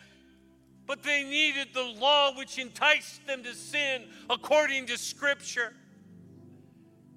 but 0.86 1.04
they 1.04 1.24
needed 1.24 1.70
the 1.74 1.84
law 1.84 2.36
which 2.36 2.58
enticed 2.58 3.26
them 3.26 3.44
to 3.44 3.54
sin 3.54 4.04
according 4.30 4.86
to 4.88 4.98
Scripture 4.98 5.74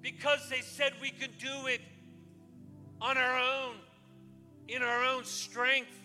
because 0.01 0.49
they 0.49 0.61
said 0.61 0.93
we 1.01 1.11
could 1.11 1.37
do 1.37 1.67
it 1.67 1.81
on 2.99 3.17
our 3.17 3.37
own, 3.37 3.75
in 4.67 4.81
our 4.81 5.03
own 5.03 5.23
strength 5.25 6.01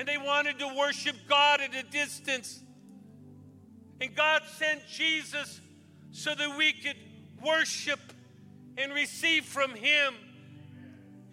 and 0.00 0.08
they 0.08 0.16
wanted 0.16 0.58
to 0.58 0.68
worship 0.78 1.14
God 1.28 1.60
at 1.60 1.74
a 1.74 1.82
distance. 1.82 2.60
And 4.00 4.14
God 4.14 4.40
sent 4.56 4.86
Jesus 4.88 5.60
so 6.10 6.34
that 6.34 6.56
we 6.56 6.72
could 6.72 6.96
worship 7.44 8.00
and 8.78 8.94
receive 8.94 9.44
from 9.44 9.72
Him 9.72 10.14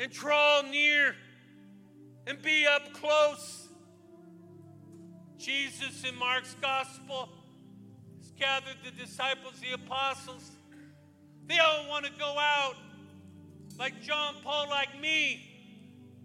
and 0.02 0.12
draw 0.12 0.64
near 0.70 1.16
and 2.28 2.42
be 2.42 2.68
up 2.68 2.94
close. 2.94 3.70
Jesus 5.38 6.04
in 6.04 6.18
Mark's 6.20 6.56
gospel 6.62 7.30
has 8.20 8.32
gathered 8.32 8.78
the 8.84 8.92
disciples, 8.92 9.54
the 9.62 9.74
apostles. 9.74 10.52
They 11.48 11.58
all 11.60 11.88
want 11.88 12.06
to 12.06 12.12
go 12.20 12.36
out 12.38 12.76
like 13.80 14.02
John 14.02 14.36
Paul, 14.44 14.70
like 14.70 15.00
me, 15.00 15.48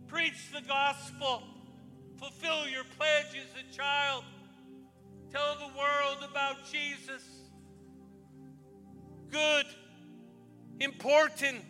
preach 0.08 0.50
the 0.52 0.62
gospel, 0.66 1.42
fulfill 2.18 2.66
your 2.68 2.84
pledge 2.98 3.36
as 3.36 3.52
a 3.60 3.76
child, 3.76 4.24
tell 5.30 5.56
the 5.56 5.78
world 5.78 6.28
about 6.28 6.56
Jesus. 6.70 7.22
Good, 9.30 9.66
important. 10.80 11.64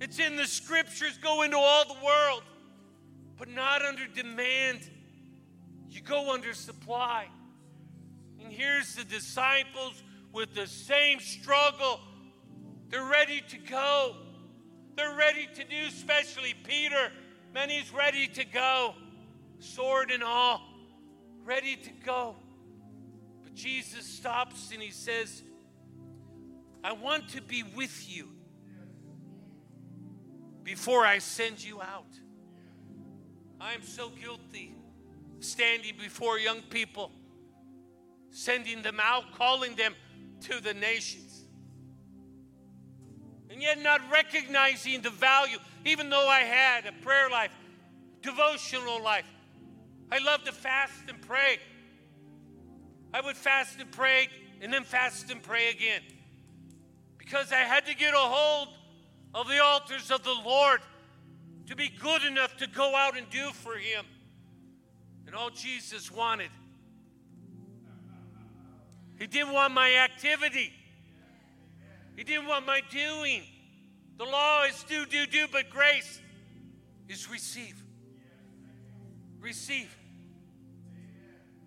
It's 0.00 0.18
in 0.18 0.36
the 0.36 0.46
scriptures, 0.46 1.18
go 1.22 1.42
into 1.42 1.56
all 1.56 1.86
the 1.86 2.04
world, 2.04 2.42
but 3.38 3.48
not 3.48 3.82
under 3.82 4.06
demand. 4.06 4.80
You 5.88 6.00
go 6.00 6.32
under 6.32 6.54
supply. 6.54 7.28
And 8.42 8.52
here's 8.52 8.94
the 8.94 9.04
disciples 9.04 10.02
with 10.32 10.54
the 10.54 10.66
same 10.66 11.20
struggle. 11.20 12.00
They're 12.88 13.04
ready 13.04 13.42
to 13.48 13.58
go. 13.58 14.16
They're 14.96 15.14
ready 15.16 15.48
to 15.54 15.64
do, 15.64 15.86
especially 15.88 16.54
Peter. 16.64 17.12
Man, 17.52 17.68
he's 17.68 17.92
ready 17.92 18.28
to 18.28 18.44
go, 18.44 18.94
sword 19.58 20.10
and 20.10 20.22
all, 20.22 20.60
ready 21.44 21.76
to 21.76 21.90
go. 22.04 22.36
But 23.42 23.54
Jesus 23.54 24.06
stops 24.06 24.70
and 24.72 24.82
he 24.82 24.90
says, 24.90 25.42
I 26.84 26.92
want 26.92 27.30
to 27.30 27.42
be 27.42 27.62
with 27.62 28.08
you 28.08 28.28
before 30.62 31.04
I 31.04 31.18
send 31.18 31.64
you 31.64 31.80
out. 31.80 32.06
I 33.60 33.72
am 33.72 33.82
so 33.82 34.10
guilty 34.10 34.74
standing 35.40 35.94
before 35.98 36.38
young 36.38 36.62
people 36.62 37.10
sending 38.30 38.82
them 38.82 39.00
out, 39.02 39.32
calling 39.32 39.74
them 39.76 39.94
to 40.42 40.60
the 40.60 40.74
nations. 40.74 41.44
And 43.48 43.62
yet, 43.62 43.80
not 43.80 44.02
recognizing 44.12 45.00
the 45.00 45.10
value, 45.10 45.56
even 45.86 46.10
though 46.10 46.28
I 46.28 46.40
had 46.40 46.84
a 46.84 46.92
prayer 47.02 47.30
life, 47.30 47.50
devotional 48.20 49.02
life. 49.02 49.24
I 50.12 50.18
love 50.18 50.44
to 50.44 50.52
fast 50.52 50.92
and 51.08 51.20
pray. 51.22 51.58
I 53.14 53.22
would 53.22 53.36
fast 53.36 53.80
and 53.80 53.90
pray 53.90 54.28
and 54.60 54.72
then 54.72 54.84
fast 54.84 55.30
and 55.30 55.42
pray 55.42 55.70
again 55.70 56.02
because 57.16 57.50
I 57.52 57.58
had 57.58 57.86
to 57.86 57.94
get 57.94 58.12
a 58.12 58.18
hold 58.18 58.68
of 59.34 59.48
the 59.48 59.62
altars 59.62 60.10
of 60.10 60.22
the 60.22 60.34
Lord 60.44 60.80
to 61.66 61.76
be 61.76 61.90
good 62.00 62.22
enough 62.24 62.56
to 62.58 62.66
go 62.66 62.94
out 62.94 63.16
and 63.16 63.28
do 63.30 63.50
for 63.50 63.74
Him. 63.74 64.04
And 65.26 65.34
all 65.34 65.50
Jesus 65.50 66.10
wanted 66.10 66.50
he 69.18 69.26
didn't 69.26 69.52
want 69.52 69.72
my 69.72 69.94
activity. 69.96 70.72
He 72.16 72.24
didn't 72.24 72.46
want 72.46 72.66
my 72.66 72.82
doing. 72.90 73.42
The 74.18 74.24
law 74.24 74.64
is 74.64 74.82
do, 74.84 75.06
do, 75.06 75.26
do, 75.26 75.46
but 75.50 75.70
grace 75.70 76.20
is 77.08 77.30
receive. 77.30 77.82
Receive. 79.40 79.94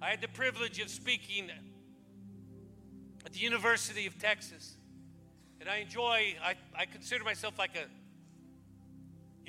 I 0.02 0.12
had 0.12 0.22
the 0.22 0.28
privilege 0.28 0.80
of 0.80 0.90
speaking 0.90 1.50
at 3.26 3.34
the 3.34 3.40
University 3.40 4.06
of 4.06 4.18
Texas. 4.18 4.76
And 5.60 5.70
I 5.70 5.78
enjoy, 5.78 6.36
I, 6.44 6.56
I 6.78 6.86
consider 6.86 7.24
myself 7.24 7.58
like 7.58 7.76
a 7.76 7.86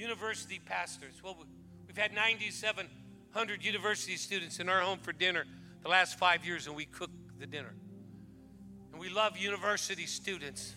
university 0.01 0.61
pastors. 0.65 1.15
Well, 1.23 1.37
we've 1.87 1.97
had 1.97 2.15
9,700 2.15 3.65
university 3.65 4.17
students 4.17 4.59
in 4.59 4.69
our 4.69 4.81
home 4.81 4.99
for 4.99 5.13
dinner 5.13 5.45
the 5.83 5.89
last 5.89 6.19
five 6.19 6.45
years, 6.45 6.67
and 6.67 6.75
we 6.75 6.87
cook 6.87 7.11
the 7.39 7.47
dinner 7.47 7.75
And 8.93 9.01
we 9.01 9.09
love 9.09 9.37
university 9.37 10.07
students. 10.07 10.75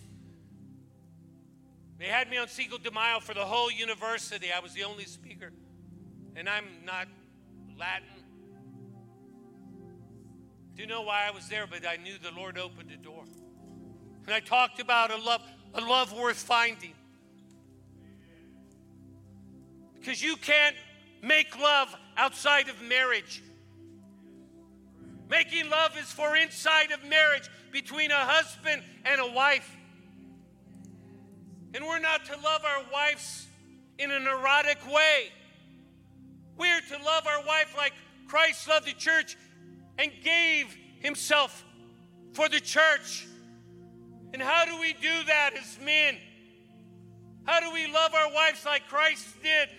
They 1.98 2.06
had 2.06 2.30
me 2.30 2.38
on 2.38 2.48
Cinco 2.48 2.78
de 2.78 2.92
Mayo 2.92 3.20
for 3.20 3.34
the 3.34 3.46
whole 3.46 3.72
university. 3.72 4.48
I 4.56 4.60
was 4.60 4.74
the 4.74 4.84
only 4.84 5.06
speaker, 5.06 5.52
and 6.36 6.50
I'm 6.50 6.66
not 6.86 7.08
Latin. 7.78 8.08
Do 10.76 10.82
you 10.82 10.88
know 10.88 11.04
why 11.04 11.28
I 11.28 11.32
was 11.32 11.48
there? 11.48 11.66
But 11.68 11.86
I 11.88 11.98
knew 11.98 12.16
the 12.22 12.32
Lord 12.32 12.58
opened 12.58 12.92
a 12.92 12.98
door. 12.98 13.24
And 14.26 14.34
I 14.34 14.40
talked 14.40 14.80
about 14.80 15.12
a 15.12 15.18
love, 15.18 15.42
a 15.74 15.82
love 15.82 16.14
worth 16.14 16.38
finding. 16.38 16.94
Because 20.04 20.22
you 20.22 20.36
can't 20.36 20.76
make 21.22 21.58
love 21.58 21.96
outside 22.18 22.68
of 22.68 22.82
marriage. 22.82 23.42
Making 25.30 25.70
love 25.70 25.92
is 25.98 26.12
for 26.12 26.36
inside 26.36 26.92
of 26.92 27.02
marriage 27.06 27.50
between 27.72 28.12
a 28.12 28.20
husband 28.20 28.84
and 29.06 29.22
a 29.22 29.32
wife. 29.32 29.78
And 31.74 31.86
we're 31.86 32.00
not 32.00 32.26
to 32.26 32.34
love 32.34 32.66
our 32.66 32.84
wives 32.92 33.48
in 33.98 34.12
an 34.12 34.28
erotic 34.28 34.78
way. 34.94 35.32
We're 36.58 36.82
to 36.82 37.04
love 37.06 37.26
our 37.26 37.46
wife 37.46 37.74
like 37.78 37.94
Christ 38.28 38.68
loved 38.68 38.86
the 38.86 38.94
church 38.94 39.38
and 39.98 40.12
gave 40.22 40.76
himself 41.00 41.64
for 42.34 42.50
the 42.50 42.60
church. 42.60 43.26
And 44.34 44.42
how 44.42 44.66
do 44.66 44.78
we 44.82 44.92
do 45.02 45.24
that 45.28 45.52
as 45.58 45.80
men? 45.82 46.18
How 47.46 47.62
do 47.62 47.72
we 47.72 47.90
love 47.90 48.14
our 48.14 48.34
wives 48.34 48.66
like 48.66 48.90
Christ 48.90 49.42
did? 49.42 49.70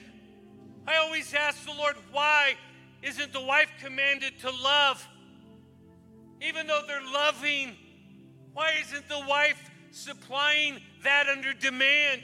I 0.86 0.96
always 0.96 1.32
ask 1.34 1.64
the 1.64 1.72
Lord, 1.72 1.96
why 2.12 2.54
isn't 3.02 3.32
the 3.32 3.40
wife 3.40 3.70
commanded 3.80 4.38
to 4.40 4.50
love? 4.50 5.06
even 6.46 6.66
though 6.66 6.82
they're 6.86 7.12
loving? 7.12 7.76
Why 8.52 8.72
isn't 8.82 9.08
the 9.08 9.20
wife 9.26 9.58
supplying 9.90 10.80
that 11.02 11.26
under 11.28 11.52
demand? 11.52 12.22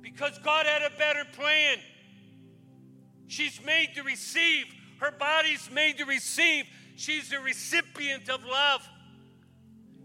Because 0.00 0.38
God 0.38 0.66
had 0.66 0.82
a 0.82 0.96
better 0.96 1.24
plan. 1.32 1.78
She's 3.26 3.60
made 3.64 3.90
to 3.96 4.02
receive, 4.02 4.66
her 5.00 5.10
body's 5.10 5.70
made 5.70 5.98
to 5.98 6.04
receive. 6.04 6.66
She's 6.96 7.32
a 7.32 7.40
recipient 7.40 8.28
of 8.28 8.44
love. 8.44 8.86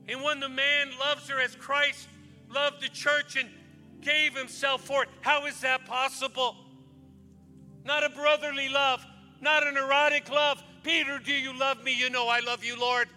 And 0.07 0.21
when 0.21 0.39
the 0.39 0.49
man 0.49 0.91
loves 0.99 1.27
her 1.29 1.39
as 1.39 1.55
Christ 1.55 2.07
loved 2.49 2.81
the 2.81 2.89
church 2.89 3.35
and 3.35 3.49
gave 4.01 4.35
himself 4.37 4.81
for 4.81 5.03
it, 5.03 5.09
how 5.21 5.45
is 5.45 5.61
that 5.61 5.85
possible? 5.85 6.55
Not 7.85 8.03
a 8.03 8.09
brotherly 8.09 8.67
love, 8.67 9.05
not 9.39 9.65
an 9.65 9.77
erotic 9.77 10.29
love, 10.29 10.61
Peter, 10.85 11.17
do 11.17 11.33
you 11.33 11.57
love 11.57 11.83
me? 11.83 11.97
You 11.97 12.11
know 12.11 12.27
I 12.27 12.41
love 12.41 12.63
you, 12.63 12.79
Lord. 12.79 13.07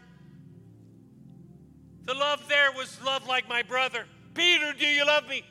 The 2.07 2.15
love 2.15 2.49
there 2.49 2.73
was 2.73 2.99
love 3.05 3.27
like 3.27 3.47
my 3.47 3.63
brother. 3.63 4.07
Peter, 4.33 4.73
do 4.73 4.87
you 4.87 5.05
love 5.05 5.29
me? 5.29 5.43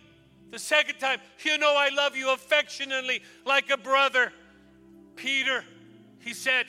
The 0.50 0.58
second 0.58 0.98
time, 0.98 1.20
you 1.46 1.60
know 1.60 1.76
I 1.78 1.90
love 1.90 2.16
you 2.16 2.34
affectionately 2.34 3.22
like 3.46 3.70
a 3.70 3.78
brother. 3.78 4.34
Peter, 5.16 5.64
he 6.22 6.34
said, 6.34 6.66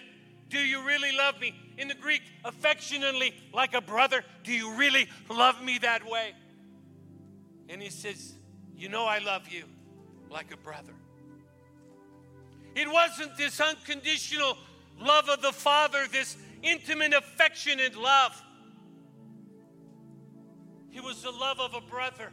Do 0.51 0.59
you 0.59 0.87
really 0.87 1.17
love 1.17 1.41
me? 1.41 1.55
In 1.79 1.89
the 1.89 1.95
Greek, 1.95 2.21
affectionately 2.45 3.33
like 3.55 3.73
a 3.73 3.81
brother. 3.81 4.23
Do 4.45 4.53
you 4.53 4.75
really 4.75 5.09
love 5.31 5.63
me 5.63 5.79
that 5.79 6.05
way? 6.05 6.35
And 7.71 7.81
he 7.81 7.89
says, 7.89 8.35
You 8.77 8.91
know 8.91 9.07
I 9.07 9.21
love 9.21 9.49
you 9.49 9.65
like 10.29 10.53
a 10.53 10.59
brother. 10.59 10.93
It 12.79 12.89
wasn't 12.89 13.37
this 13.37 13.61
unconditional 13.61 14.57
love 15.01 15.29
of 15.29 15.43
the 15.43 15.51
Father, 15.51 16.07
this 16.13 16.37
intimate, 16.63 17.13
affectionate 17.13 17.97
love. 17.97 18.41
It 20.93 21.03
was 21.03 21.21
the 21.23 21.33
love 21.33 21.59
of 21.59 21.75
a 21.75 21.81
brother. 21.81 22.31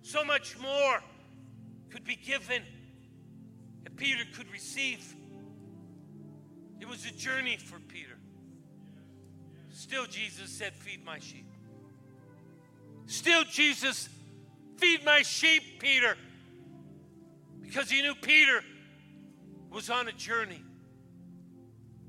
So 0.00 0.24
much 0.24 0.58
more 0.58 1.02
could 1.90 2.02
be 2.02 2.16
given 2.16 2.62
that 3.82 3.94
Peter 3.96 4.24
could 4.34 4.50
receive. 4.50 5.14
It 6.80 6.88
was 6.88 7.04
a 7.04 7.12
journey 7.12 7.58
for 7.58 7.78
Peter. 7.78 8.16
Still, 9.70 10.06
Jesus 10.06 10.50
said, 10.50 10.72
Feed 10.72 11.04
my 11.04 11.18
sheep. 11.18 11.46
Still, 13.04 13.44
Jesus, 13.44 14.08
feed 14.78 15.04
my 15.04 15.20
sheep, 15.20 15.78
Peter, 15.78 16.16
because 17.60 17.90
he 17.90 18.00
knew 18.00 18.14
Peter 18.14 18.62
was 19.74 19.90
on 19.90 20.06
a 20.06 20.12
journey. 20.12 20.62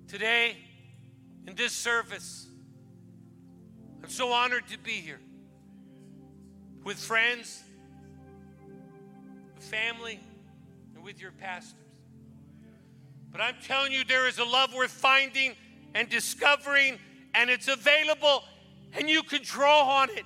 Today, 0.08 0.56
in 1.48 1.56
this 1.56 1.74
service, 1.74 2.48
I'm 4.04 4.10
so 4.10 4.32
honored 4.32 4.68
to 4.68 4.78
be 4.78 4.92
here 4.92 5.20
with 6.84 6.98
friends, 6.98 7.64
family, 9.58 10.20
and 10.94 11.04
with 11.04 11.20
your 11.20 11.32
pastors. 11.32 11.74
But 13.32 13.42
I'm 13.42 13.56
telling 13.64 13.92
you, 13.92 14.04
there 14.04 14.28
is 14.28 14.38
a 14.38 14.46
love 14.46 14.72
worth 14.76 14.92
finding 14.92 15.56
and 15.96 16.08
discovering, 16.08 17.00
and 17.34 17.50
it's 17.50 17.68
available, 17.68 18.44
and 18.94 19.10
you 19.10 19.24
can 19.24 19.42
draw 19.42 20.02
on 20.04 20.12
it. 20.12 20.26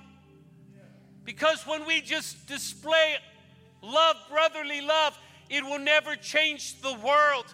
Because 1.24 1.66
when 1.66 1.86
we 1.86 2.02
just 2.02 2.46
display 2.46 3.16
love, 3.82 4.16
brotherly 4.28 4.82
love, 4.82 5.18
it 5.50 5.64
will 5.64 5.78
never 5.78 6.16
change 6.16 6.80
the 6.80 6.94
world 6.94 7.46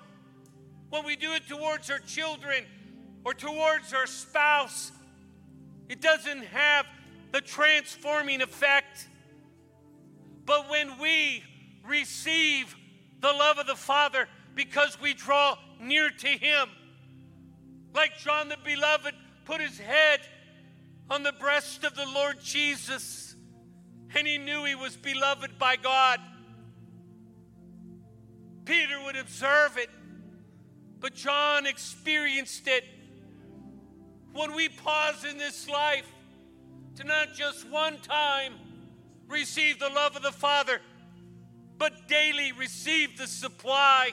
when 0.90 1.04
we 1.04 1.16
do 1.16 1.32
it 1.32 1.48
towards 1.48 1.90
our 1.90 1.98
children 1.98 2.64
or 3.24 3.34
towards 3.34 3.92
our 3.92 4.06
spouse, 4.06 4.92
it 5.88 6.00
doesn't 6.00 6.44
have 6.44 6.86
the 7.32 7.40
transforming 7.40 8.40
effect. 8.40 9.08
But 10.44 10.70
when 10.70 10.98
we 10.98 11.42
receive 11.84 12.74
the 13.20 13.32
love 13.32 13.58
of 13.58 13.66
the 13.66 13.74
Father 13.74 14.28
because 14.54 15.00
we 15.00 15.12
draw 15.12 15.56
near 15.80 16.10
to 16.10 16.28
Him, 16.28 16.68
like 17.94 18.16
John 18.18 18.48
the 18.48 18.58
Beloved 18.64 19.14
put 19.44 19.60
his 19.60 19.78
head 19.78 20.20
on 21.08 21.22
the 21.22 21.32
breast 21.32 21.84
of 21.84 21.94
the 21.94 22.06
Lord 22.06 22.40
Jesus 22.42 23.34
and 24.14 24.26
he 24.26 24.38
knew 24.38 24.64
he 24.64 24.74
was 24.74 24.96
beloved 24.96 25.58
by 25.58 25.76
God. 25.76 26.20
Peter 28.66 29.00
would 29.04 29.16
observe 29.16 29.78
it, 29.78 29.88
but 31.00 31.14
John 31.14 31.66
experienced 31.66 32.66
it. 32.66 32.84
When 34.32 34.54
we 34.54 34.68
pause 34.68 35.24
in 35.24 35.38
this 35.38 35.68
life 35.68 36.06
to 36.96 37.04
not 37.04 37.32
just 37.34 37.66
one 37.70 37.98
time 37.98 38.54
receive 39.28 39.78
the 39.78 39.88
love 39.88 40.16
of 40.16 40.22
the 40.22 40.32
Father, 40.32 40.80
but 41.78 42.08
daily 42.08 42.52
receive 42.52 43.16
the 43.16 43.28
supply. 43.28 44.10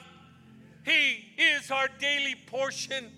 He 0.86 1.26
is 1.38 1.72
our 1.72 1.88
daily 2.00 2.36
portion. 2.46 3.12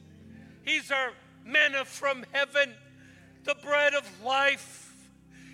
He's 0.63 0.89
our 0.89 1.11
manna 1.43 1.83
from 1.83 2.25
heaven, 2.31 2.73
the 3.43 3.55
bread 3.55 3.93
of 3.93 4.09
life. 4.23 4.93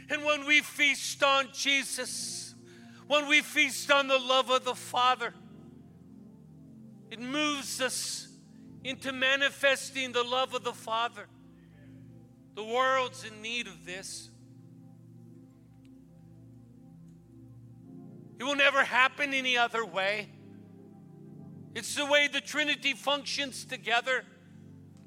And 0.09 0.23
when 0.23 0.45
we 0.45 0.61
feast 0.61 1.23
on 1.23 1.49
Jesus, 1.53 2.53
when 3.07 3.27
we 3.27 3.41
feast 3.41 3.89
on 3.91 4.07
the 4.07 4.19
love 4.19 4.49
of 4.49 4.63
the 4.63 4.75
Father, 4.75 5.33
it 7.11 7.19
moves 7.19 7.81
us 7.81 8.29
into 8.83 9.11
manifesting 9.11 10.13
the 10.13 10.23
love 10.23 10.55
of 10.55 10.63
the 10.63 10.73
Father. 10.73 11.27
The 12.55 12.63
world's 12.63 13.25
in 13.25 13.41
need 13.41 13.67
of 13.67 13.85
this. 13.85 14.29
It 18.39 18.43
will 18.45 18.55
never 18.55 18.83
happen 18.83 19.33
any 19.33 19.57
other 19.57 19.85
way. 19.85 20.29
It's 21.75 21.95
the 21.95 22.05
way 22.05 22.27
the 22.27 22.41
Trinity 22.41 22.93
functions 22.93 23.65
together. 23.65 24.23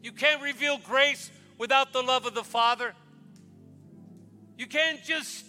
You 0.02 0.12
can't 0.12 0.42
reveal 0.42 0.78
grace 0.78 1.30
without 1.58 1.92
the 1.92 2.02
love 2.02 2.26
of 2.26 2.34
the 2.34 2.44
Father. 2.44 2.94
You 4.56 4.66
can't 4.66 5.02
just 5.02 5.44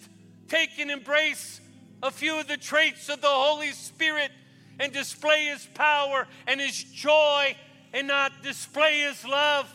take 0.47 0.79
and 0.79 0.89
embrace 0.89 1.59
a 2.01 2.11
few 2.11 2.39
of 2.39 2.47
the 2.47 2.57
traits 2.57 3.09
of 3.09 3.21
the 3.21 3.27
Holy 3.27 3.71
Spirit 3.71 4.31
and 4.79 4.91
display 4.91 5.45
His 5.45 5.65
power 5.73 6.27
and 6.47 6.59
His 6.59 6.83
joy 6.83 7.55
and 7.93 8.07
not 8.07 8.31
display 8.43 9.01
His 9.01 9.25
love. 9.25 9.73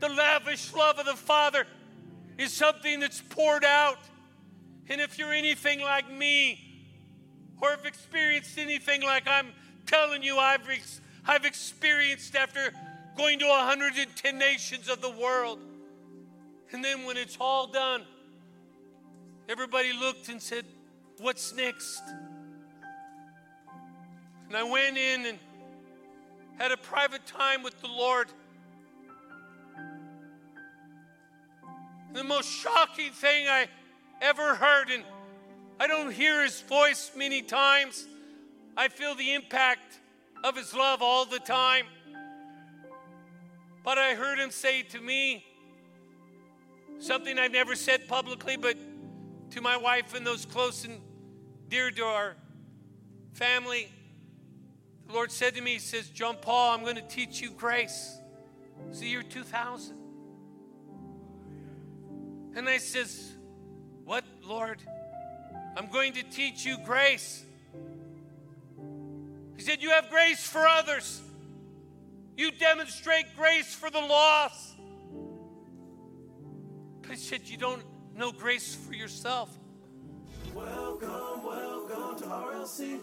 The 0.00 0.08
lavish 0.08 0.74
love 0.74 0.98
of 0.98 1.06
the 1.06 1.14
Father 1.14 1.66
is 2.38 2.52
something 2.52 3.00
that's 3.00 3.22
poured 3.22 3.64
out. 3.64 3.98
And 4.88 5.00
if 5.00 5.18
you're 5.18 5.32
anything 5.32 5.80
like 5.80 6.10
me, 6.10 6.62
or 7.60 7.70
have 7.70 7.86
experienced 7.86 8.58
anything 8.58 9.02
like 9.02 9.26
I'm 9.26 9.48
telling 9.86 10.22
you 10.22 10.36
I've, 10.38 10.68
ex- 10.68 11.00
I've 11.26 11.44
experienced 11.44 12.36
after 12.36 12.72
going 13.16 13.38
to 13.38 13.46
110 13.46 14.38
nations 14.38 14.88
of 14.88 15.00
the 15.00 15.10
world, 15.10 15.58
and 16.72 16.84
then 16.84 17.04
when 17.04 17.16
it's 17.16 17.36
all 17.40 17.66
done, 17.66 18.02
everybody 19.48 19.92
looked 19.92 20.28
and 20.28 20.42
said, 20.42 20.64
What's 21.18 21.54
next? 21.54 22.02
And 24.48 24.56
I 24.56 24.62
went 24.62 24.96
in 24.96 25.26
and 25.26 25.38
had 26.58 26.72
a 26.72 26.76
private 26.76 27.26
time 27.26 27.62
with 27.62 27.80
the 27.80 27.88
Lord. 27.88 28.28
The 32.12 32.24
most 32.24 32.48
shocking 32.48 33.12
thing 33.12 33.48
I 33.48 33.68
ever 34.22 34.54
heard, 34.54 34.90
and 34.90 35.04
I 35.78 35.86
don't 35.86 36.12
hear 36.12 36.42
his 36.42 36.60
voice 36.62 37.10
many 37.16 37.42
times. 37.42 38.06
I 38.76 38.88
feel 38.88 39.14
the 39.14 39.34
impact 39.34 40.00
of 40.44 40.56
his 40.56 40.74
love 40.74 41.02
all 41.02 41.24
the 41.24 41.40
time. 41.40 41.86
But 43.82 43.98
I 43.98 44.14
heard 44.14 44.38
him 44.38 44.50
say 44.50 44.82
to 44.82 45.00
me 45.00 45.44
something 46.98 47.38
I've 47.38 47.52
never 47.52 47.74
said 47.74 48.08
publicly, 48.08 48.56
but 48.56 48.76
to 49.50 49.60
my 49.60 49.76
wife 49.76 50.14
and 50.14 50.26
those 50.26 50.46
close 50.46 50.84
and 50.84 51.00
dear 51.68 51.90
to 51.90 52.02
our 52.04 52.36
family. 53.34 53.90
The 55.06 55.12
Lord 55.12 55.30
said 55.30 55.54
to 55.54 55.60
me, 55.60 55.74
He 55.74 55.78
says, 55.78 56.08
John 56.08 56.36
Paul, 56.40 56.74
I'm 56.74 56.82
going 56.82 56.96
to 56.96 57.08
teach 57.08 57.40
you 57.40 57.50
grace. 57.50 58.18
It's 58.88 59.00
the 59.00 59.06
year 59.06 59.22
2000. 59.22 59.96
And 62.56 62.68
I 62.68 62.78
says, 62.78 63.32
What, 64.04 64.24
Lord? 64.42 64.80
I'm 65.76 65.88
going 65.88 66.14
to 66.14 66.22
teach 66.22 66.64
you 66.64 66.78
grace. 66.84 67.44
He 69.56 69.62
said, 69.62 69.82
You 69.82 69.90
have 69.90 70.10
grace 70.10 70.46
for 70.46 70.66
others. 70.66 71.22
You 72.36 72.50
demonstrate 72.50 73.26
grace 73.36 73.74
for 73.74 73.90
the 73.90 74.00
lost. 74.00 74.76
But 77.02 77.10
he 77.12 77.16
said, 77.16 77.42
You 77.44 77.56
don't 77.56 77.82
know 78.14 78.32
grace 78.32 78.74
for 78.74 78.94
yourself. 78.94 79.50
Welcome, 80.54 81.44
welcome 81.44 82.18
to 82.18 82.24
RLC. 82.24 83.00